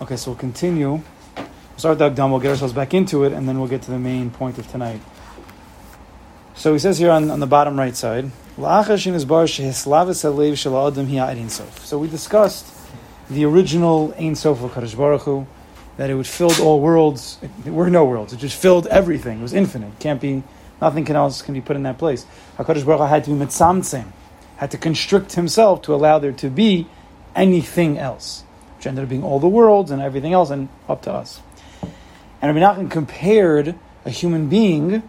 [0.00, 0.92] Okay, so we'll continue.
[0.92, 1.02] We'll
[1.76, 3.98] start the Agdam, we'll get ourselves back into it, and then we'll get to the
[3.98, 5.00] main point of tonight.
[6.54, 8.94] So he says here on, on the bottom right side, So
[11.98, 12.72] we discussed
[13.28, 15.48] the original Ein Sof of Kadosh Baruch Hu,
[15.96, 17.38] that it would filled all worlds.
[17.64, 18.32] There were no worlds.
[18.32, 19.40] It just filled everything.
[19.40, 19.98] It was infinite.
[19.98, 20.44] Can't be
[20.80, 22.24] nothing can else can be put in that place.
[22.56, 24.12] Hakadosh Baruch Hu had to be mitzamtzem,
[24.58, 26.86] had to constrict himself to allow there to be
[27.34, 28.44] anything else
[28.78, 31.40] which ended up being all the worlds and everything else, and up to us.
[32.40, 35.02] And Rabbi Nachman compared a human being,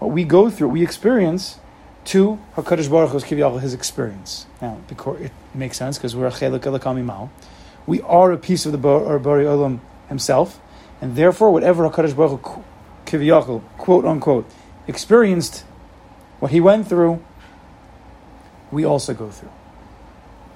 [0.00, 1.58] what we go through, we experience,
[2.04, 4.44] to Hakadosh Baruch Hu's kiviyachol, his experience.
[4.60, 7.30] Now, because it makes sense because we're a chelik elakamimal.
[7.86, 9.80] We are a piece of the Bari Olam
[10.10, 10.60] himself,
[11.00, 12.64] and therefore, whatever Hakadosh Baruch Hu
[13.06, 14.46] kiviyachol, quote unquote,
[14.86, 15.64] experienced,
[16.38, 17.24] what he went through,
[18.70, 19.52] we also go through.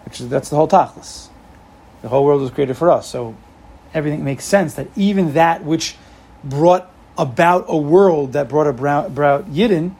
[0.04, 1.30] Which is that's the whole tachlis.
[2.04, 3.08] The whole world was created for us.
[3.08, 3.34] So
[3.94, 5.96] everything makes sense that even that which
[6.44, 9.94] brought about a world that brought about Yidden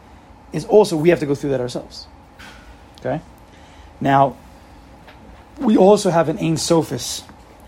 [0.53, 2.07] is also, we have to go through that ourselves.
[3.01, 3.23] Okay?
[4.03, 4.37] Now,
[5.59, 7.23] we also have an Ein Sophis.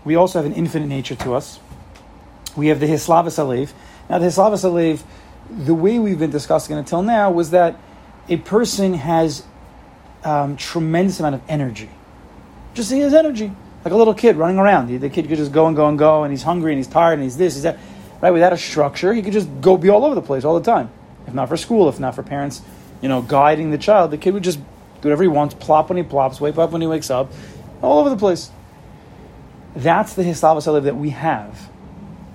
[0.05, 1.59] We also have an infinite nature to us.
[2.55, 3.73] We have the Hislavas Alev.
[4.07, 5.01] Now, the Hislavas Alev,
[5.49, 7.79] the way we've been discussing it until now was that
[8.29, 9.41] a person has
[10.23, 11.89] um, tremendous amount of energy.
[12.75, 13.51] Just has energy
[13.83, 14.87] like a little kid running around.
[14.87, 17.13] The, kid could just go and go and go, and he's hungry and he's tired
[17.13, 17.77] and he's this, he's that.
[18.21, 18.31] Right?
[18.31, 20.89] Without a structure, he could just go be all over the place all the time.
[21.27, 22.61] If not for school, if not for parents,
[23.01, 25.97] you know, guiding the child, the kid would just do whatever he wants, plop when
[25.97, 27.31] he plops, wake up when he wakes up,
[27.81, 28.49] all over the place.
[29.75, 31.69] That's the hislavas that we have,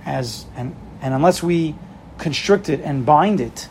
[0.07, 1.75] as and and unless we
[2.19, 3.69] constrict it and bind it,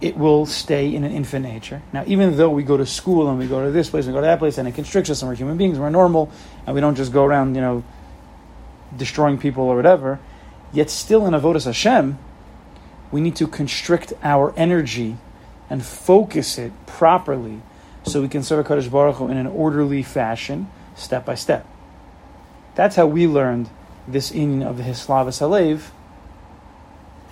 [0.00, 1.82] it will stay in an infant nature.
[1.92, 4.20] Now, even though we go to school and we go to this place and go
[4.20, 6.32] to that place and it constricts us and we're human beings, we're normal,
[6.66, 7.84] and we don't just go around, you know,
[8.96, 10.18] destroying people or whatever,
[10.72, 12.18] yet still in Avodas Hashem,
[13.10, 15.16] we need to constrict our energy
[15.68, 17.62] and focus it properly
[18.04, 21.66] so we can serve a HaKadosh Baruch Hu in an orderly fashion, step by step.
[22.74, 23.68] That's how we learned
[24.08, 25.90] this in of the Hislavas Halev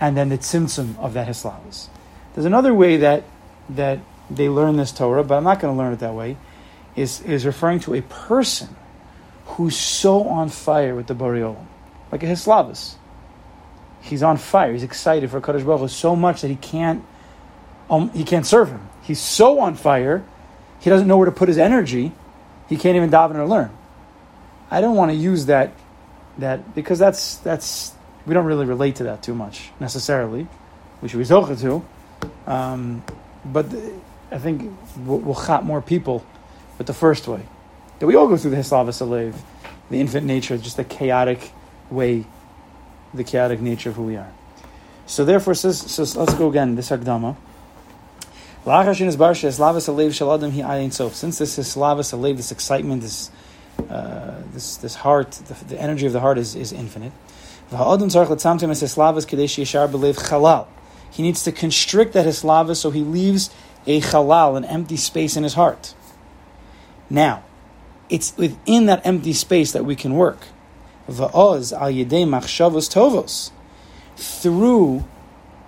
[0.01, 1.89] and then the Tzimtzum of that Hislavas.
[2.35, 3.25] There's another way that
[3.71, 3.99] that
[4.31, 6.37] they learn this Torah, but I'm not going to learn it that way.
[6.95, 8.77] Is is referring to a person
[9.49, 11.67] who's so on fire with the Boreolam,
[12.13, 12.95] like a Hislavas.
[14.01, 14.73] He's on fire.
[14.73, 17.05] He's excited for Kadosh Baruch Hu so much that he can't
[17.91, 18.89] um, he can't serve him.
[19.03, 20.25] He's so on fire,
[20.81, 22.13] he doesn't know where to put his energy.
[22.69, 23.71] He can't even daven or learn.
[24.71, 25.73] I don't want to use that
[26.37, 27.93] that because that's that's
[28.27, 30.47] we don't really relate to that too much necessarily.
[31.01, 31.85] Which we should be to.
[32.47, 33.05] Um,
[33.45, 33.67] but
[34.33, 36.25] I think we'll, we'll chat more people
[36.77, 37.43] with the first way.
[37.99, 39.35] That we all go through the Hislavas Alev,
[39.91, 41.51] the infant nature, just the chaotic
[41.91, 42.25] way,
[43.13, 44.33] the chaotic nature of who we are.
[45.07, 47.35] So therefore, says, so let's go again, this Hagdama.
[48.65, 48.99] Since
[51.39, 53.31] this is Slavas Alev, this excitement, this,
[53.89, 57.13] uh, this, this heart, the, the, energy of the heart is, is infinite.
[57.71, 57.77] He
[61.23, 63.51] needs to constrict that hislava so he leaves
[63.87, 65.95] a halal, an empty space in his heart.
[67.11, 67.43] Now,
[68.11, 70.39] it's within that empty space that we can work.
[71.09, 73.51] Va'oz al yedei machshavos tovos.
[74.17, 75.05] Through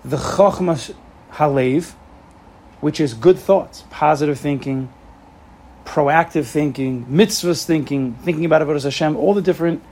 [0.05, 0.95] the chokhmah
[1.33, 1.93] halev,
[2.81, 4.93] which is good thoughts, positive thinking,
[5.85, 9.83] proactive thinking, mitzvahs thinking, thinking about Avodah Hashem, all the different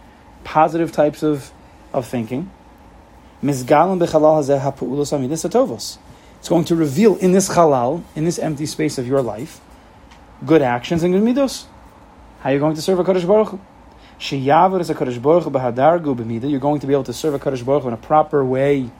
[0.45, 1.51] positive types of,
[1.93, 2.51] of thinking.
[3.43, 3.99] It's going
[6.65, 9.61] to reveal in this halal, in this empty space of your life,
[10.47, 11.67] good actions and good midos.
[12.41, 13.61] How are you going to serve a Kaddish Baruch Hu?
[14.81, 17.85] is a Kaddish Baruch Hu You're going to be able to serve a Kaddish Baruch
[17.85, 18.91] in a proper way,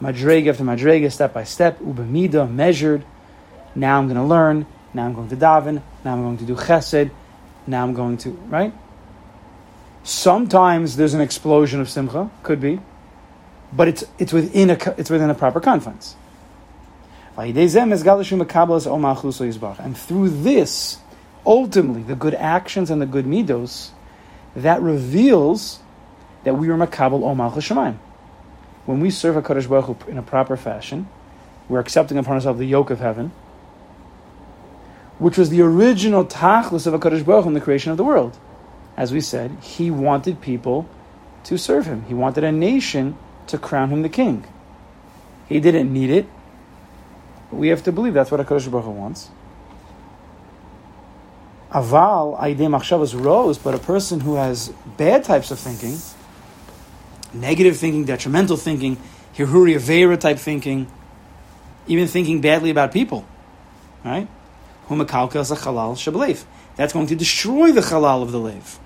[0.00, 3.04] madrega after madrega, step by step, ubemida, measured.
[3.74, 4.66] Now I'm going to learn.
[4.94, 5.82] Now I'm going to daven.
[6.04, 7.10] Now I'm going to do chesed.
[7.66, 8.72] Now I'm going to right.
[10.04, 12.30] Sometimes there's an explosion of simcha.
[12.42, 12.80] Could be
[13.72, 16.16] but it's it's within a it's within a proper confines.
[17.36, 17.54] And
[19.96, 20.98] through this,
[21.46, 23.90] ultimately, the good actions and the good midos,
[24.56, 25.80] that reveals
[26.44, 27.98] that we are makabel omal Shemayim.
[28.86, 31.08] When we serve a Kaddish Baruch Hu in a proper fashion,
[31.68, 33.32] we're accepting upon ourselves the yoke of heaven,
[35.18, 38.04] which was the original tachlis of a Kaddish Baruch Hu in the creation of the
[38.04, 38.38] world.
[38.96, 40.88] As we said, he wanted people
[41.44, 42.04] to serve him.
[42.04, 43.16] He wanted a nation
[43.48, 44.46] to crown him the king.
[45.48, 46.26] He didn't need it.
[47.50, 49.30] We have to believe that's what HaKadosh Baruch Hu wants.
[51.70, 55.96] Aval, Aidei Machshavas rose, but a person who has bad types of thinking,
[57.34, 58.96] negative thinking, detrimental thinking,
[59.34, 60.86] hiruri avera type thinking,
[61.86, 63.26] even thinking badly about people,
[64.04, 64.28] right?
[64.88, 66.44] Humakalka is a halal shabalev.
[66.76, 68.78] That's going to destroy the halal of the lev,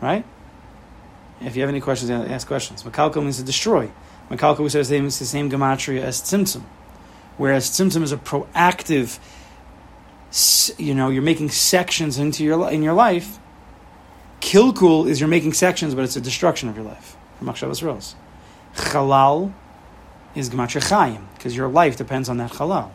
[0.00, 0.24] right?
[1.40, 2.82] If you have any questions, ask questions.
[2.82, 3.90] Makalka means to destroy.
[4.30, 6.62] Makalka, we said, is the same gematria as tzimtzum,
[7.36, 9.18] whereas tzimtzum is a proactive.
[10.78, 13.38] You know, you're making sections into your in your life.
[14.40, 17.16] Kilkul is you're making sections, but it's a destruction of your life.
[17.38, 18.14] From Machshavas Rose.
[18.74, 19.52] Chalal
[20.34, 22.90] is gematria chayim because your life depends on that halal.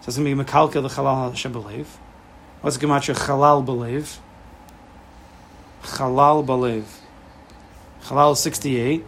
[0.00, 1.86] So it's going to be makalka the halal shabalev.
[2.60, 4.18] What's gematria halal halev?
[5.82, 6.84] Halal halev.
[8.02, 9.04] Halal 68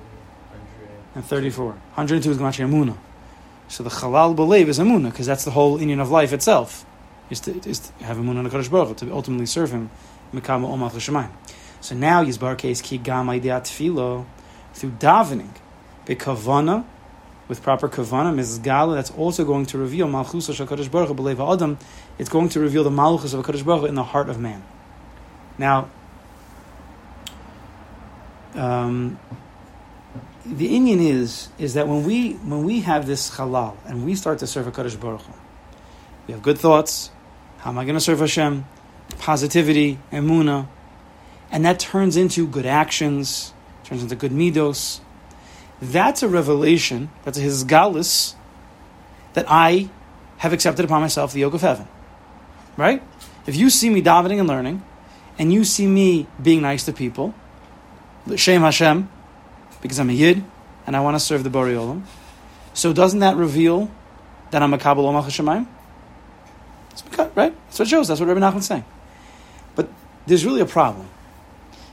[1.14, 1.66] and 34.
[1.66, 2.96] 102 is gematria amuna.
[3.66, 6.84] So the halal halev is amuna because that's the whole union of life itself.
[7.30, 9.90] Is to, is to have amuna on the Kadosh Baruch to ultimately serve him.
[10.32, 14.26] So now Yizbar case ki gam tefillah
[14.74, 15.50] through davening,
[16.06, 16.84] bekavana,
[17.48, 21.78] with proper kavana, mizgala, that's also going to reveal malchus HaKadosh Baruch Hu adam.
[22.18, 24.62] It's going to reveal the malchus of HaKadosh Baruch Hu in the heart of man.
[25.56, 25.88] Now,
[28.54, 29.18] um,
[30.44, 34.38] the inyan is is that when we when we have this halal and we start
[34.40, 35.32] to serve HaKadosh Baruch Hu,
[36.26, 37.10] we have good thoughts.
[37.58, 38.64] How am I going to serve Hashem?
[39.18, 40.68] Positivity, emuna,
[41.50, 43.52] and that turns into good actions,
[43.84, 45.00] turns into good midos.
[45.80, 48.34] That's a revelation, that's a hisgalis,
[49.32, 49.90] that I
[50.38, 51.88] have accepted upon myself the yoke of heaven.
[52.76, 53.02] Right?
[53.46, 54.82] If you see me davening and learning,
[55.38, 57.34] and you see me being nice to people,
[58.36, 59.08] Shem Hashem,
[59.80, 60.44] because I'm a Yid,
[60.86, 62.02] and I want to serve the Bari Olam,
[62.72, 63.90] so doesn't that reveal
[64.50, 65.12] that I'm a Kabbalah
[67.02, 67.36] Omach Hashemayim?
[67.36, 67.66] Right?
[67.66, 68.08] That's what shows.
[68.08, 68.84] That's what Rabbi Nachman's saying.
[69.74, 69.88] But
[70.26, 71.08] there's really a problem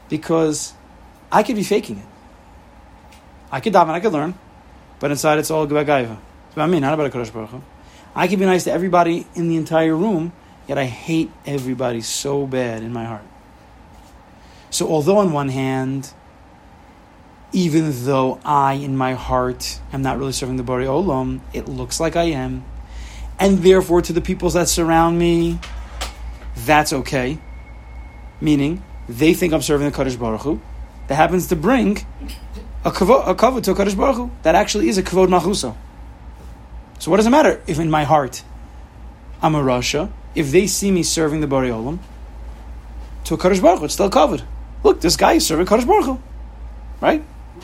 [0.10, 0.74] because
[1.32, 2.06] I could be faking it.
[3.52, 4.34] I could daven, I could learn,
[5.00, 6.18] but inside it's all about gaiva.
[6.48, 7.62] It's about me, not about a Kodesh Baruch Hu.
[8.16, 10.34] I could be nice to everybody in the entire room,
[10.68, 13.26] yet I hate everybody so bad in my heart.
[14.70, 16.14] So, although on one hand,
[17.52, 22.00] even though I, in my heart, am not really serving the Bari Olam, it looks
[22.00, 22.66] like I am,
[23.40, 25.60] and therefore to the peoples that surround me,
[26.56, 27.38] that's okay.
[28.42, 30.62] Meaning, they think I'm serving the Kaddish Baruch Hu.
[31.08, 32.06] That happens to bring
[32.84, 34.32] a kavod, a kavod to a Kaddish Baruch Hu.
[34.44, 35.76] That actually is a kavod machusa.
[37.00, 38.44] So what does it matter if in my heart
[39.42, 42.00] I'm a Rasha, if they see me serving the Bari Olam,
[43.26, 44.44] to a Kaddish Baruch Hu, it's still covered.
[44.84, 46.20] Look, this guy is serving Kaddish Baruch Hu.
[47.02, 47.24] Right?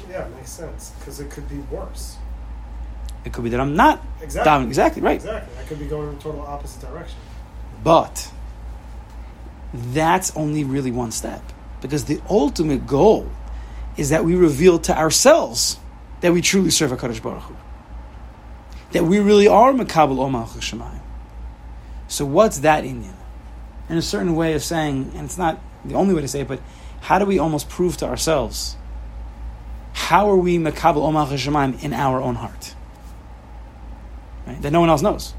[0.09, 0.91] Yeah, it makes sense.
[0.99, 2.17] Because it could be worse.
[3.23, 4.45] It could be that I'm not exactly.
[4.45, 4.67] down.
[4.67, 5.15] Exactly, right.
[5.15, 5.57] Exactly.
[5.57, 7.19] I could be going in a total opposite direction.
[7.83, 8.31] But
[9.73, 11.41] that's only really one step.
[11.81, 13.29] Because the ultimate goal
[13.97, 15.77] is that we reveal to ourselves
[16.21, 17.55] that we truly serve HaKadosh Baruch Hu.
[18.91, 20.99] That we really are Makabal Omar Shemayim.
[22.07, 23.15] So what's that inyan?
[23.89, 26.47] In a certain way of saying, and it's not the only way to say it,
[26.47, 26.61] but
[27.01, 28.75] how do we almost prove to ourselves?
[29.93, 32.75] How are we Makabal Omar Shemayim in our own heart?
[34.53, 34.61] Right?
[34.61, 35.33] That no one else knows.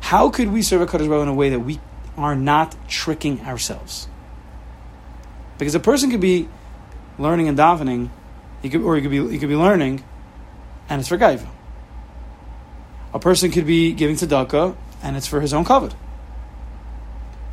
[0.00, 1.80] How could we serve a Baruch Hu in a way that we
[2.18, 4.08] are not tricking ourselves.
[5.56, 6.48] Because a person could be
[7.18, 8.10] learning and davening,
[8.60, 10.04] he could, or he could be he could be learning,
[10.88, 11.46] and it's for gaiva.
[13.14, 15.94] A person could be giving tzedakah, and it's for his own covet.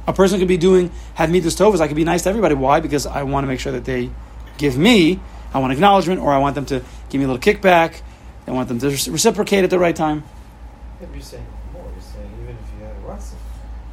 [0.08, 1.80] A person could be doing have midas tovas.
[1.80, 2.56] I could be nice to everybody.
[2.56, 2.80] Why?
[2.80, 4.10] Because I want to make sure that they
[4.58, 5.20] give me.
[5.54, 8.02] I want acknowledgement, or I want them to give me a little kickback.
[8.48, 10.24] I want them to reciprocate at the right time.
[11.02, 11.84] Yeah, you're saying more.
[11.92, 13.06] You're saying even if you had a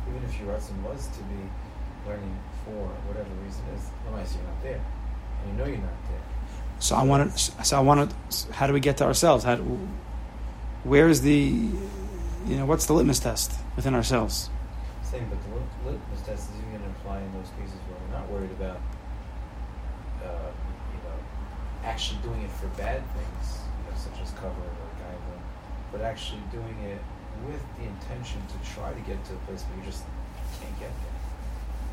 [0.09, 1.41] even if your Ratzon was to be
[2.07, 4.81] learning for whatever reason is, otherwise you're not there,
[5.43, 6.21] and you know you're not there.
[6.81, 7.65] So I want to.
[7.65, 8.53] So I want to.
[8.53, 9.45] How do we get to ourselves?
[9.45, 9.57] How?
[9.57, 9.63] Do,
[10.85, 11.39] where is the?
[12.47, 14.51] You know, what's the litmus test within ourselves?
[15.03, 18.19] Same, but the litmus test is even going to apply in those cases where we're
[18.19, 18.81] not worried about,
[20.25, 20.51] uh,
[20.91, 21.17] you know,
[21.85, 23.62] actually doing it for bad things,
[24.03, 25.43] such as cover or guiding,
[25.93, 26.99] but actually doing it
[27.47, 30.03] with the intention to try to get to a place where you just
[30.61, 31.19] can't get there.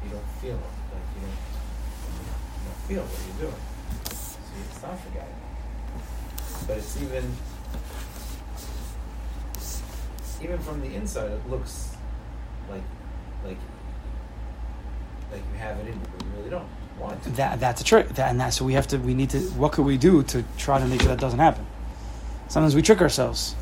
[0.06, 0.74] You don't feel it.
[0.90, 1.40] Like you don't,
[2.58, 3.62] you don't feel what you're doing.
[4.10, 5.42] See, it's not for guiding.
[6.68, 7.24] But it's even
[10.42, 11.96] even from the inside it looks
[12.70, 12.84] like
[13.46, 13.58] like
[15.32, 16.68] like you have it in you, but you really don't
[17.00, 17.30] want to.
[17.32, 18.10] That that's a trick.
[18.10, 20.44] That, and that's so we have to we need to what could we do to
[20.58, 21.66] try to make sure that doesn't happen?
[22.50, 23.56] Sometimes we trick ourselves.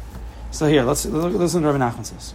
[0.50, 2.34] So here, let's listen to Rabbi Nachman says.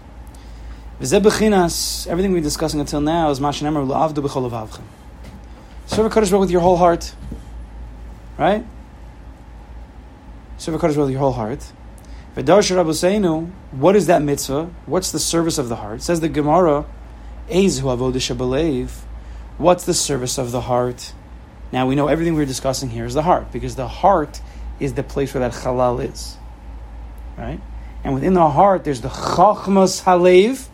[1.01, 4.81] Everything we're discussing until now is Mashanemer La'avdu B'chol
[5.87, 7.15] Serve a Kaddish with your whole heart.
[8.39, 8.65] Right?
[10.59, 11.73] Serve a HaKadosh with your whole heart.
[12.37, 14.71] V'darsha Rabbeinu, what is that mitzvah?
[14.87, 16.03] What's the service of the heart?
[16.03, 16.85] Says the Gemara,
[17.49, 18.91] Ezu avodah.
[19.59, 21.15] What's the service of the heart?
[21.73, 24.41] Now we know everything we're discussing here is the heart, because the heart
[24.79, 26.37] is the place where that halal is.
[27.43, 27.61] Right?
[28.05, 30.69] And within the heart, there's the chachmas halev.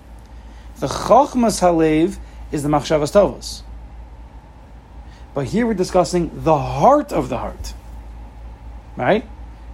[0.80, 2.18] The chachmas halev
[2.52, 3.62] is the machshavas tovos.
[5.32, 7.72] But here we're discussing the heart of the heart.
[8.96, 9.24] Right?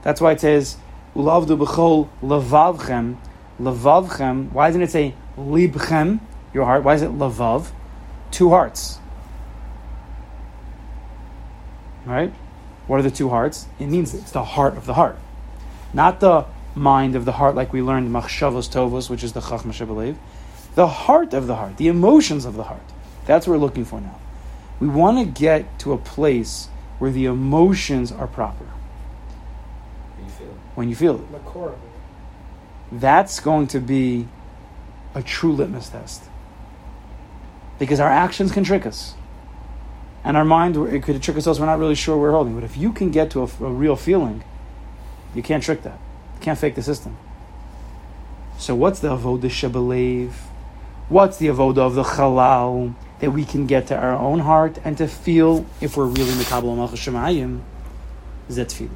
[0.02, 0.76] That's why it says,
[1.16, 3.16] Ulavdu b'chol levavchem.
[3.60, 4.52] Levavchem.
[4.52, 6.20] Why doesn't it say libchem,
[6.52, 6.84] your heart?
[6.84, 7.72] Why is it levav?
[8.30, 9.00] Two hearts.
[12.04, 12.32] Right?
[12.86, 13.66] What are the two hearts?
[13.80, 15.18] It means it's the heart of the heart.
[15.92, 19.72] Not the mind of the heart like we learned machshavos tovos, which is the chachma
[19.72, 20.16] shebelev.
[20.74, 22.82] The heart of the heart, the emotions of the heart.
[23.26, 24.18] That's what we're looking for now.
[24.80, 28.66] We want to get to a place where the emotions are proper.
[30.18, 30.56] You feel it.
[30.74, 31.32] When you feel it.
[31.32, 33.00] The core of it.
[33.00, 34.28] That's going to be
[35.14, 36.24] a true litmus test.
[37.78, 39.14] Because our actions can trick us.
[40.24, 42.54] And our mind, it could trick us, also we're not really sure we're holding.
[42.54, 44.42] But if you can get to a, a real feeling,
[45.34, 45.98] you can't trick that.
[46.44, 47.16] Can't fake the system.
[48.58, 50.30] So what's the avodah shebelev?
[51.08, 54.98] What's the avodah of the halal that we can get to our own heart and
[54.98, 57.08] to feel if we're really mekabel malchus?
[58.50, 58.90] Is that tefillah?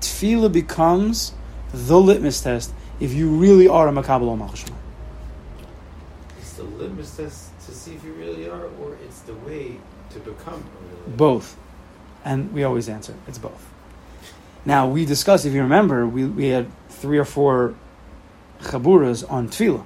[0.00, 1.32] Tefillah becomes
[1.72, 4.66] the litmus test if you really are a mekabel malchus.
[6.38, 9.76] It's the litmus test to see if you really are, or it's the way
[10.10, 11.16] to become really.
[11.16, 11.56] Both.
[12.24, 13.69] And we always answer, it's both.
[14.64, 17.74] Now, we discussed, if you remember, we, we had three or four
[18.60, 19.84] chaburas on tefillah.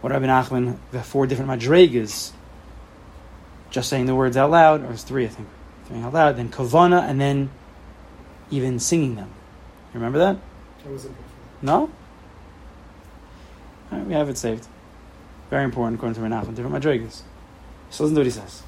[0.00, 2.32] What Rabbi Nachman, the four different madrigas,
[3.70, 5.48] just saying the words out loud, or it's three, I think,
[5.84, 7.50] three out loud, then kavana, and then
[8.50, 9.30] even singing them.
[9.92, 10.36] You remember that?
[10.90, 11.16] Was a big
[11.62, 11.90] No?
[13.90, 14.66] Right, we have it saved.
[15.50, 17.22] Very important according to Nachman, different madrigas.
[17.90, 18.62] So listen to what he says.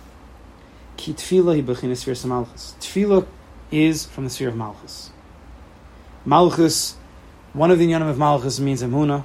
[0.96, 2.74] Ki tefillah hi malchus.
[2.80, 3.26] Tefillah
[3.72, 5.10] is from the sphere of malchus.
[6.24, 6.96] Malchus,
[7.52, 9.24] one of the inyanim of malchus means emuna.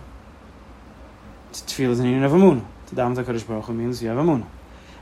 [1.54, 2.66] Tefillah is an inyan of emuna.
[2.88, 4.48] To daven to Kadosh Baruch Hu means you have emuna.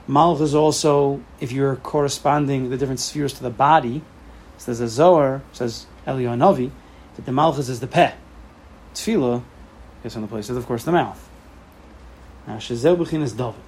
[0.07, 4.01] Malchus also, if you're corresponding the different spheres to the body,
[4.57, 6.71] says a Zohar, says Eliyahu
[7.15, 8.13] that the malchus is the peh.
[8.93, 9.43] Tefillah
[10.03, 11.29] is from the place of, of course, the mouth.
[12.47, 13.59] Now, shezeh b'chinas David.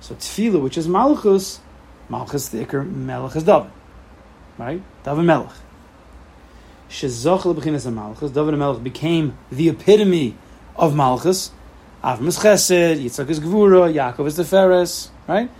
[0.00, 1.60] So tefillah, which is malchus,
[2.08, 3.70] malchus the ikr melech is David,
[4.62, 4.82] right?
[5.04, 5.52] David melech.
[6.88, 10.36] Shezach leb'chinas malchus, David melech became the epitome
[10.76, 11.50] of malchus.
[12.02, 15.50] Avram is chesed, Yitzchak is gvura, Yaakov is tiferes, right?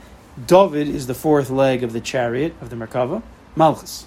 [0.46, 3.22] David is the fourth leg of the chariot of the Merkava,
[3.56, 4.06] malchus.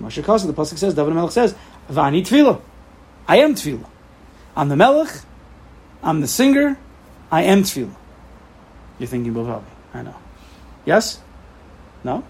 [0.00, 1.54] Moshe Kasa, the pasuk says, David melech says,
[1.88, 2.60] "Vani tefillah,
[3.28, 3.88] I am tefillah.
[4.56, 5.22] I'm the melech,
[6.02, 6.78] I'm the singer,
[7.30, 7.94] I am tefillah."
[8.98, 9.64] You're thinking Bovavi.
[9.92, 10.16] I know.
[10.84, 11.20] Yes?
[12.02, 12.24] No?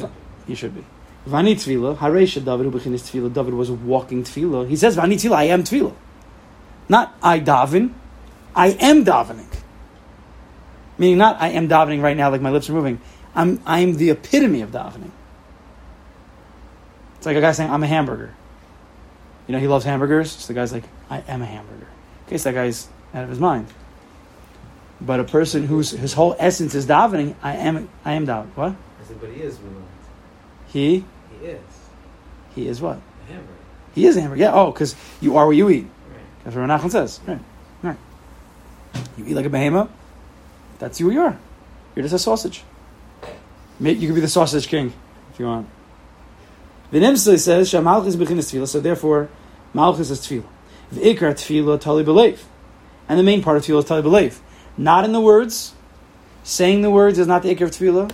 [0.00, 0.10] Should
[0.46, 0.84] You should be.
[1.26, 3.32] Vani tefillah, haresha David ubechinis tefillah.
[3.32, 4.68] David was walking tefillah.
[4.68, 5.94] He says, Vani tefillah, I am tefillah.
[6.88, 7.92] Not I daven,
[8.54, 9.46] I am davening.
[10.98, 13.00] Meaning not I am davening right now, like my lips are moving.
[13.34, 15.10] I'm, I'm the epitome of davening.
[17.16, 18.34] It's like a guy saying, I'm a hamburger.
[19.46, 20.32] You know, he loves hamburgers.
[20.32, 21.86] So the guy's like, I am a hamburger.
[22.26, 23.68] Okay, so that guy's out of his mind.
[25.00, 28.56] But a person whose his whole essence is davening, I am, I am davening.
[28.56, 28.74] What?
[29.20, 29.86] But he is willing.
[30.68, 31.04] He,
[31.40, 31.60] He is
[32.54, 32.96] he is what?
[32.96, 33.52] a hamburger.
[33.94, 34.42] He is a hamburger.
[34.42, 34.52] Yeah.
[34.54, 35.86] Oh, because you are what you eat.
[36.10, 36.20] Right.
[36.44, 37.20] That's what Nachman says.
[37.26, 37.40] Right.
[37.82, 37.96] Right.
[39.16, 39.90] You eat like a behemoth.
[40.78, 41.38] That's who you are.
[41.94, 42.64] You're just a sausage.
[43.80, 44.92] You could be the sausage king
[45.32, 45.68] if you want.
[46.92, 48.68] V'nimsli says shamalchus bechinas tefillah.
[48.68, 49.28] So therefore,
[49.72, 50.44] malchus is tefillah.
[50.92, 52.40] V'ikar tefillah tali belev.
[53.08, 54.38] And the main part of tefillah is tali belev.
[54.76, 55.74] Not in the words.
[56.44, 58.12] Saying the words is not the ikar of tefillah.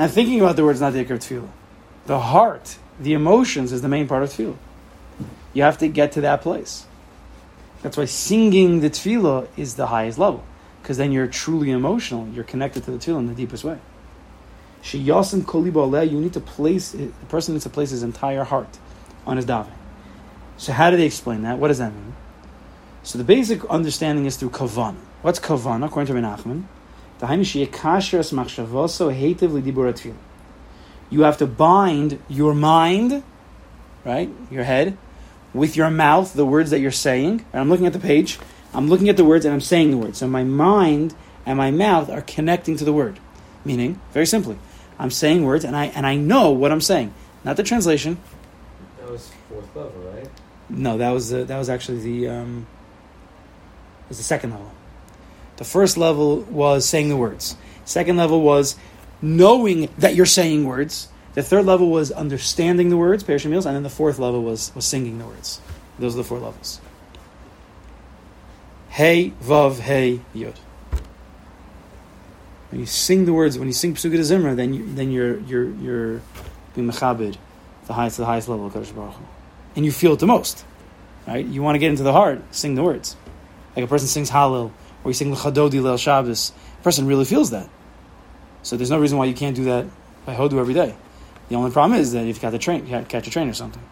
[0.00, 1.50] And thinking about the words not the ikar of tefillah.
[2.06, 4.56] The heart, the emotions is the main part of tefillah.
[5.52, 6.86] You have to get to that place.
[7.82, 10.42] That's why singing the tefillah is the highest level,
[10.80, 12.26] because then you're truly emotional.
[12.28, 13.78] You're connected to the tefillah in the deepest way.
[14.82, 18.78] Shiyasim koliba aleh, you need to place the person needs to place his entire heart
[19.26, 19.76] on his davening.
[20.56, 21.58] So how do they explain that?
[21.58, 22.14] What does that mean?
[23.02, 24.96] So the basic understanding is through kavan.
[25.20, 26.64] What's kavan according to Menachem?
[31.10, 33.22] You have to bind your mind,
[34.04, 34.96] right, your head,
[35.52, 37.44] with your mouth, the words that you're saying.
[37.52, 38.38] And I'm looking at the page.
[38.72, 40.18] I'm looking at the words and I'm saying the words.
[40.18, 43.18] So my mind and my mouth are connecting to the word.
[43.64, 44.58] Meaning, very simply,
[44.98, 47.12] I'm saying words, and I and I know what I'm saying,
[47.44, 48.16] not the translation.
[48.98, 50.28] That was fourth level, right?
[50.70, 52.66] No, that was the, that was actually the um,
[54.08, 54.72] was the second level.
[55.60, 57.54] The first level was saying the words.
[57.84, 58.76] Second level was
[59.20, 61.08] knowing that you're saying words.
[61.34, 64.74] The third level was understanding the words, perishing meals, and then the fourth level was
[64.74, 65.60] was singing the words.
[65.98, 66.80] Those are the four levels.
[68.88, 70.58] Hey, Vav, Hey, Yod.
[72.70, 75.68] When you sing the words, when you sing Pesukah Zimra, then you, then you're you're
[75.74, 76.22] you're
[76.74, 77.36] being mechabed,
[77.84, 79.24] the highest the highest level of Kadosh Baruch Hu.
[79.76, 80.64] and you feel it the most,
[81.26, 81.44] right?
[81.44, 83.14] You want to get into the heart, sing the words,
[83.76, 84.72] like a person sings Hallel
[85.04, 86.52] or you sing Lecha Dodi Leil Shabbos.
[86.80, 87.68] A person really feels that.
[88.62, 89.86] So there's no reason why you can't do that
[90.26, 90.94] by Hodu every day.
[91.48, 93.30] The only problem is that if you got to train, you got to catch a
[93.30, 93.82] train or something.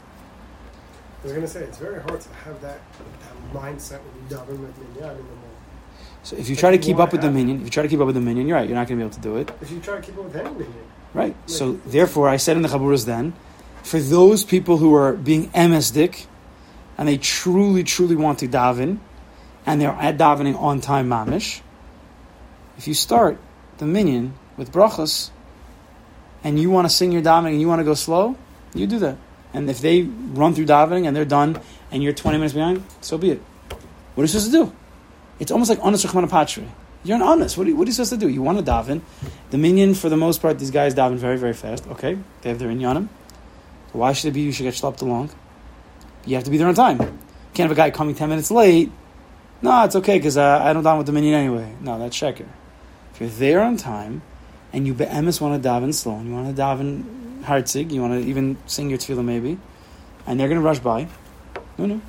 [1.20, 4.36] I was going to say, it's very hard to have that, that mindset when you
[4.36, 5.44] daven with minyan in the morning.
[6.22, 7.32] So if you try to you keep up with the it.
[7.32, 8.68] minyan, if you try to keep up with the minyan, you're right.
[8.68, 9.50] You're not going to be able to do it.
[9.60, 10.74] If you try to keep up with any minyan,
[11.14, 11.34] Right.
[11.46, 13.32] So therefore, I said in the Chaburas then,
[13.82, 16.26] for those people who are being MSdik,
[16.98, 18.98] and they truly, truly want to daven,
[19.68, 21.60] and they're at davening on time mamish,
[22.78, 23.38] if you start
[23.76, 25.28] the minyan with brachas,
[26.42, 28.34] and you want to sing your davening and you want to go slow,
[28.72, 29.18] you do that.
[29.52, 31.60] And if they run through davening and they're done,
[31.90, 33.42] and you're 20 minutes behind, so be it.
[34.14, 34.72] What are you supposed to do?
[35.38, 36.66] It's almost like honest Patri.
[37.04, 37.58] You're an honest.
[37.58, 38.28] What are, you, what are you supposed to do?
[38.28, 39.02] You want to daven.
[39.50, 41.87] The minion, for the most part, these guys daven very, very fast.
[41.88, 43.08] Okay, they have their inyanim.
[43.92, 45.30] Why should it be you should get schlepped along?
[46.25, 47.00] You have to be there on time.
[47.00, 47.06] You
[47.52, 48.90] can't have a guy coming 10 minutes late.
[49.60, 51.72] No, it's okay because uh, I don't daven with the minion anyway.
[51.80, 52.46] No, that's sheker.
[53.12, 54.22] If you're there on time
[54.72, 58.22] and you be'emes want to daven slow and you want to daven hartzig, you want
[58.22, 59.58] to even sing your tefillah maybe,
[60.26, 61.08] and they're going to rush by,
[61.76, 62.00] no, no.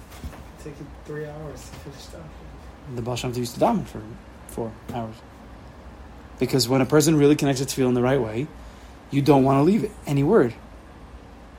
[0.63, 2.95] take you three hours to finish davening.
[2.95, 4.01] The Baal Shem used to daven for
[4.47, 5.15] four hours.
[6.37, 8.47] Because when a person really connects to tefillah in the right way,
[9.09, 9.91] you don't want to leave it.
[10.05, 10.53] Any word.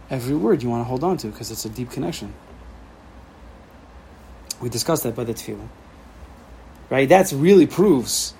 [0.08, 2.32] Every word you want to hold on to because it's a deep connection.
[4.60, 5.68] We discussed that by the tefillah.
[6.90, 7.08] Right?
[7.08, 8.34] That's really proves.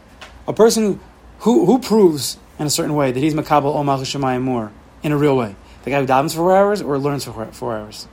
[0.46, 1.00] A person
[1.40, 5.12] who, who proves in a certain way that he's makabel o malchus shemayim more in
[5.12, 5.54] a real way.
[5.84, 8.06] The guy who davens for four hours or learns for four, hours.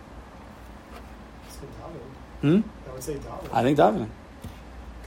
[0.93, 0.95] I
[1.43, 2.63] would say davening.
[2.63, 2.89] Hmm?
[2.89, 3.49] I would say davening.
[3.51, 4.09] I think davening.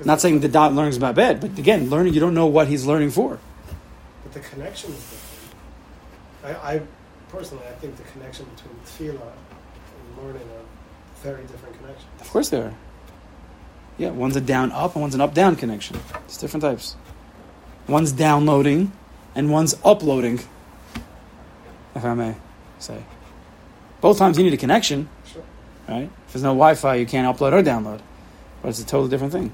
[0.05, 2.69] Not saying that da- learning is not bad, but again, learning you don't know what
[2.69, 3.39] he's learning for.
[4.23, 6.61] But the connection is different.
[6.63, 6.83] I, I
[7.29, 10.65] personally, I think the connection between tefillah and learning are
[11.23, 12.09] very different connections.
[12.21, 12.75] Of course they are.
[14.01, 16.01] Yeah, one's a down up and one's an up down connection.
[16.25, 16.97] It's different types.
[17.87, 18.93] One's downloading
[19.35, 20.41] and one's uploading,
[21.95, 22.35] if I may
[22.79, 23.05] say.
[24.01, 25.43] Both times you need a connection, Sure.
[25.87, 26.09] right?
[26.27, 28.01] If there's no Wi Fi, you can't upload or download.
[28.63, 29.53] But it's a totally different thing.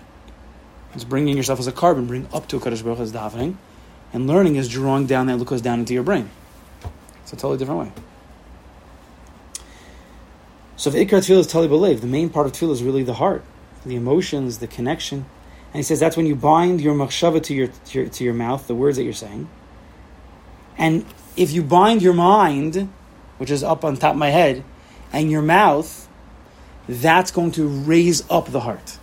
[0.95, 3.57] It's bringing yourself as a carbon, bring up to a Kaddish Baruch as davening,
[4.13, 6.31] and learning is drawing down that glucose down into your brain.
[7.25, 7.93] It's a totally different way.
[10.77, 13.15] So if Ikar Tefillah is Tali Belev, the main part of Tefillah is really the
[13.15, 13.43] heart,
[13.87, 15.27] the emotions, the connection.
[15.67, 18.35] And he says that's when you bind your machshava to your, to your to your
[18.35, 19.49] mouth, the words that you're saying.
[20.79, 22.93] And if you bind your mind,
[23.39, 24.65] which is up on top of my head,
[25.13, 26.09] and your mouth,
[26.89, 28.99] that's going to raise up the heart.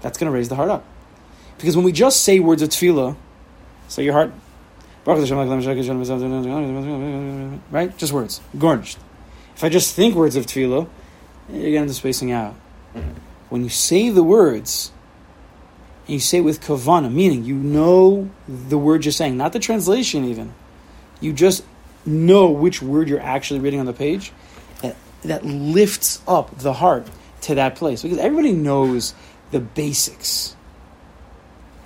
[0.00, 0.84] That's going to raise the heart up.
[1.58, 3.16] Because when we just say words of tefillah,
[3.88, 4.32] so your heart,
[7.70, 7.96] right?
[7.96, 8.98] Just words, garnished.
[9.56, 10.88] If I just think words of tefillah,
[11.50, 12.54] you're getting the spacing out.
[13.48, 14.92] When you say the words,
[16.06, 19.58] and you say it with kavana, meaning you know the word you're saying, not the
[19.58, 20.54] translation even.
[21.20, 21.64] You just
[22.06, 24.32] know which word you're actually reading on the page.
[24.82, 27.06] That that lifts up the heart
[27.42, 29.14] to that place because everybody knows
[29.50, 30.56] the basics.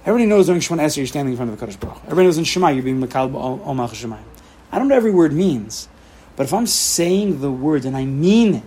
[0.06, 2.02] Everybody knows during Shemoneh Esrei you're standing in front of the Kaddish Baruch.
[2.04, 4.22] Everybody knows in Shema you're being Makal Omach Shemayim.
[4.70, 5.88] I don't know every word means,
[6.36, 8.62] but if I'm saying the words and I mean it,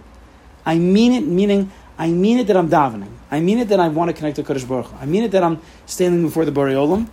[0.65, 3.11] I mean it meaning I mean it that I'm davening.
[3.31, 4.93] I mean it that I want to connect to Kaddish Baruch.
[4.99, 7.09] I mean it that I'm standing before the Olam.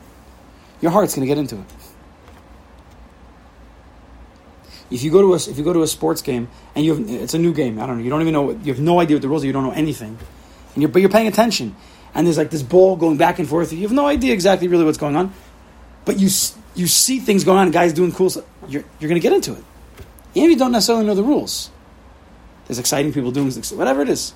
[0.81, 1.65] Your heart's going to get into it.
[4.91, 7.11] If you go to a if you go to a sports game and you have
[7.11, 9.17] it's a new game, I don't know, you don't even know you have no idea
[9.17, 10.19] what the rules are, you don't know anything,
[10.75, 11.75] and you're but you're paying attention,
[12.15, 14.85] and there's like this ball going back and forth, you have no idea exactly really
[14.85, 15.33] what's going on,
[16.05, 16.29] but you
[16.75, 19.55] you see things going on, guys doing cool stuff, you're you're going to get into
[19.55, 19.65] it,
[20.35, 21.71] even you don't necessarily know the rules.
[22.67, 24.33] There's exciting people doing whatever it is.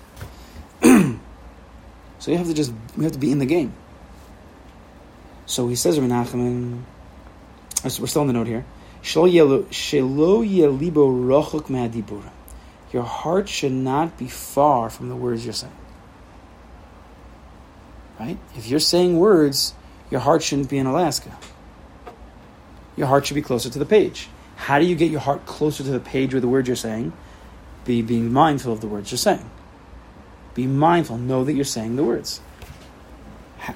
[2.19, 3.73] So you have to just we have to be in the game.
[5.47, 6.83] So he says, Menachem,
[7.83, 8.65] we're still on the note here.
[12.93, 15.73] Your heart should not be far from the words you're saying.
[18.19, 18.39] Right?
[18.57, 19.75] If you're saying words,
[20.11, 21.37] your heart shouldn't be in Alaska.
[22.97, 24.29] your heart should be closer to the page.
[24.57, 27.13] How do you get your heart closer to the page with the words you're saying?
[27.85, 29.49] Be being mindful of the words you're saying.
[30.59, 31.19] Be mindful.
[31.19, 32.41] Know that you're saying the words.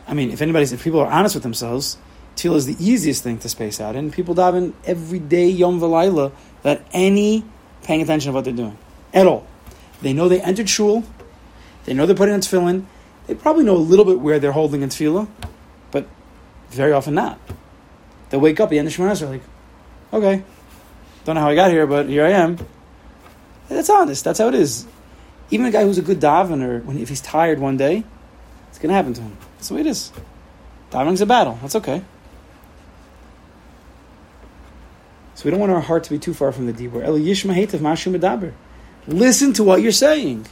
[0.08, 1.96] I mean, if anybody's, if people are honest with themselves,
[2.34, 3.94] Tefillah is the easiest thing to space out.
[3.94, 7.44] And people daven every day, Yom V'Layla, without any
[7.84, 8.76] paying attention of what they're doing.
[9.14, 9.46] At all.
[10.00, 11.04] They know they entered shul.
[11.84, 12.86] They know they're putting on tefillin.
[13.28, 15.28] They probably know a little bit where they're holding in tefillah,
[15.92, 16.08] but
[16.70, 17.38] very often not.
[18.30, 19.42] They wake up at the end of Shemona they're like,
[20.12, 20.42] okay,
[21.24, 22.58] don't know how I got here, but here I am.
[23.68, 24.24] That's honest.
[24.24, 24.84] That's how it is.
[25.52, 28.04] Even a guy who's a good davener, when if he's tired one day,
[28.70, 29.36] it's going to happen to him.
[29.56, 30.10] That's the way it is.
[30.90, 31.58] Davening's a battle.
[31.60, 32.02] That's okay.
[35.34, 37.46] So we don't want our heart to be too far from the mashu
[38.16, 38.52] medaber.
[39.06, 40.46] Listen to what you're saying.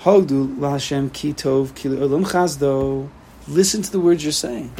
[0.00, 3.10] Hodu laHashem ki tov chazdo.
[3.48, 4.72] Listen to the words you're saying,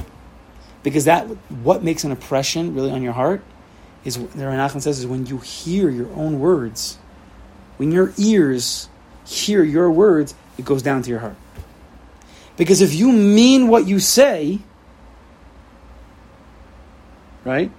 [0.83, 1.27] because that
[1.63, 3.43] what makes an impression really on your heart
[4.05, 6.99] is the Rebbe Nachman says is when you hear your own words,
[7.77, 8.89] when your ears
[9.27, 11.37] hear your words, it goes down to your heart.
[12.57, 14.61] Because if you mean what you say,
[17.45, 17.71] right,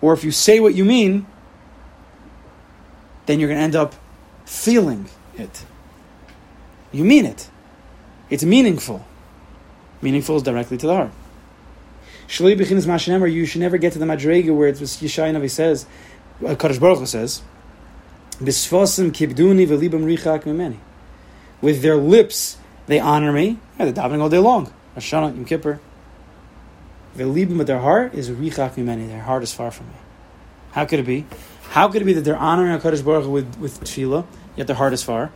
[0.00, 1.26] or if you say what you mean,
[3.26, 3.94] then you're going to end up
[4.46, 5.64] feeling it.
[6.92, 7.48] You mean it.
[8.30, 9.04] It's meaningful.
[10.00, 11.10] Meaningful is directly to the heart.
[12.28, 15.86] You should never get to the Madrega where it's Yeshaya Navi says,
[16.40, 17.42] Kadosh Baruch Hu says,
[18.40, 20.78] kibduni v'libam richak mimeni.
[21.62, 23.58] With their lips, they honor me.
[23.78, 24.70] Yeah, they're davening all day long.
[24.96, 25.80] Hashanah, Yom Kippur.
[27.16, 29.08] V'libam, but their heart is richak mimeni.
[29.08, 29.94] Their heart is far from me.
[30.72, 31.24] How could it be?
[31.70, 34.76] How could it be that they're honoring HaKadosh Baruch Hu with, with tefillah, yet their
[34.76, 35.30] heart is far?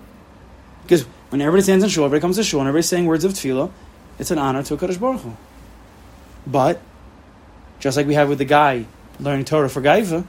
[0.83, 3.33] Because when everybody stands in shul, everybody comes to shul, and everybody's saying words of
[3.33, 3.71] tefillah,
[4.19, 5.33] it's an honor to HaKadosh Baruch Hu.
[6.47, 6.81] But,
[7.79, 8.87] just like we have with the guy
[9.21, 10.27] learning Torah for Gaiva,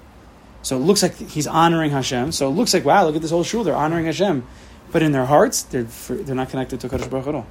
[0.62, 2.34] so it looks like he's honoring Hashem.
[2.34, 4.46] So it looks like, wow, look at this whole shul, they're honoring Hashem.
[4.92, 7.48] But in their hearts, they're, they're not connected to Kadosh Baruch at all.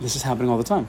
[0.00, 0.88] This is happening all the time.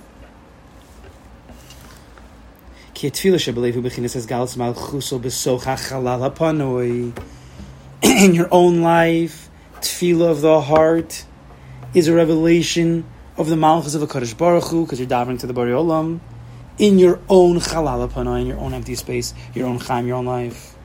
[8.04, 9.50] In your own life,
[9.82, 11.26] tefillah of the heart
[11.94, 13.06] is a revelation
[13.38, 16.20] of the malchus of the Kadosh Baruch Hu, because you're davening to the Bari Olam,
[16.78, 20.77] in your own chalal in your own empty space, your own chaim, your own life.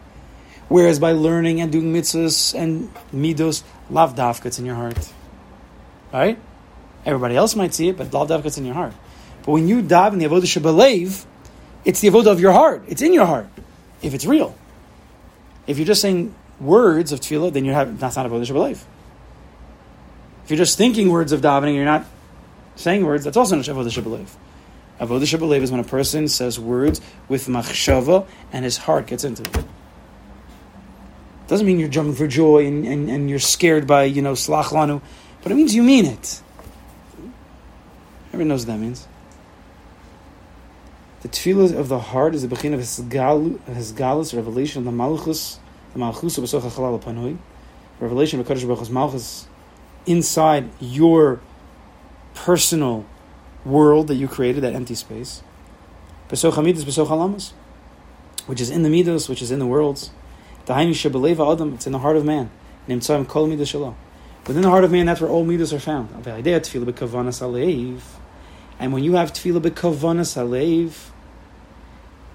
[0.72, 5.12] Whereas by learning and doing mitzvahs and midos, lav dafka, in your heart.
[6.11, 6.38] Right?
[7.04, 8.94] Everybody else might see it, but lav dafka, in your heart.
[9.44, 11.26] But when you daven the avodah shabalev,
[11.85, 12.85] it's the avodah of your heart.
[12.88, 13.48] It's in your heart,
[14.00, 14.56] if it's real.
[15.66, 18.82] If you're just saying words of tefillah, then you're having, that's not avodah shabalev.
[20.44, 22.06] If you're just thinking words of davening, you're not
[22.76, 24.26] saying words, that's also not Avodah Shabalev.
[24.98, 29.42] Avodah Shabalev is when a person says words with machshava and his heart gets into
[29.42, 29.64] it.
[31.53, 35.03] Doesn't mean you're jumping for joy and, and, and you're scared by, you know, slach
[35.43, 36.41] but it means you mean it.
[38.29, 39.07] Everyone knows what that means.
[41.21, 45.61] The tefillah of the heart is the bechin of hisgalus, revelation of the malchus,
[45.93, 47.37] the malchus of Chalal Panui,
[48.01, 49.47] revelation of Kadosh Baruch malchus
[50.07, 51.43] inside your
[52.33, 53.05] personal
[53.67, 55.43] world that you created, that empty space.
[56.31, 57.53] Besoch Hamidus, Besoch
[58.47, 60.12] which is in the Midos, which is in the worlds.
[60.66, 62.51] It's in the heart of man.
[62.88, 66.09] Within the heart of man, that's where all Midas are found.
[68.79, 71.11] And when you have Tefillah Bekavanas Alev,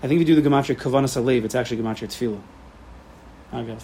[0.01, 2.41] I think if you do the Gematria Kavanas it's actually Gematria Tefillah.
[3.51, 3.81] Agav.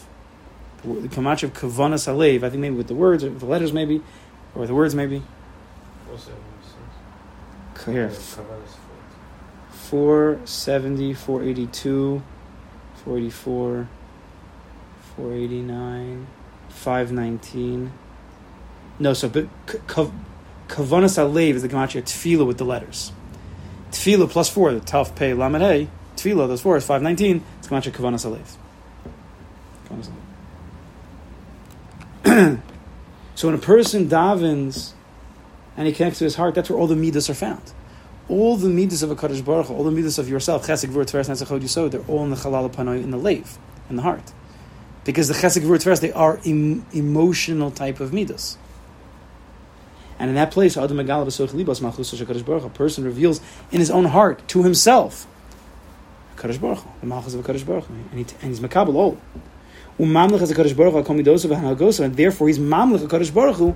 [0.83, 4.01] The Gematria of I think maybe with the words, or the letters maybe,
[4.55, 5.23] or the words maybe.
[7.85, 8.09] Here.
[9.71, 12.21] 470, 482,
[12.95, 13.87] 484,
[15.15, 16.27] 489,
[16.69, 17.91] 519.
[18.99, 19.47] No, so but
[19.87, 23.11] Kavanas Alev is the Gematria Tefillah with the letters.
[23.91, 27.91] Tefillah plus 4, the Taf Pei Lamed Hey, Tefillah, those four is 519, it's Gematria
[27.91, 28.57] Kavanas Alev.
[33.35, 34.93] so when a person davens
[35.75, 37.73] and he connects to his heart, that's where all the midas are found.
[38.29, 41.29] All the midas of a Kaddish Baruch all the midas of yourself, chesed, gvur, tveres,
[41.29, 43.57] netzach hod, yisod, they're all in the chalal panoi, in the lave,
[43.89, 44.31] in the heart.
[45.05, 48.57] Because the chesed, gvur, tveres, they are em- emotional type of midas.
[50.19, 50.87] And in that place, a
[52.69, 55.27] person reveals in his own heart to himself,
[56.37, 59.17] Kaddish Baruch the malchus of a Kaddish Baruch and, he, and he's makabel all.
[59.99, 63.75] Umamlech as a Kaddish Baruch Hu, and therefore he's mamlech a Kaddish Baruch Hu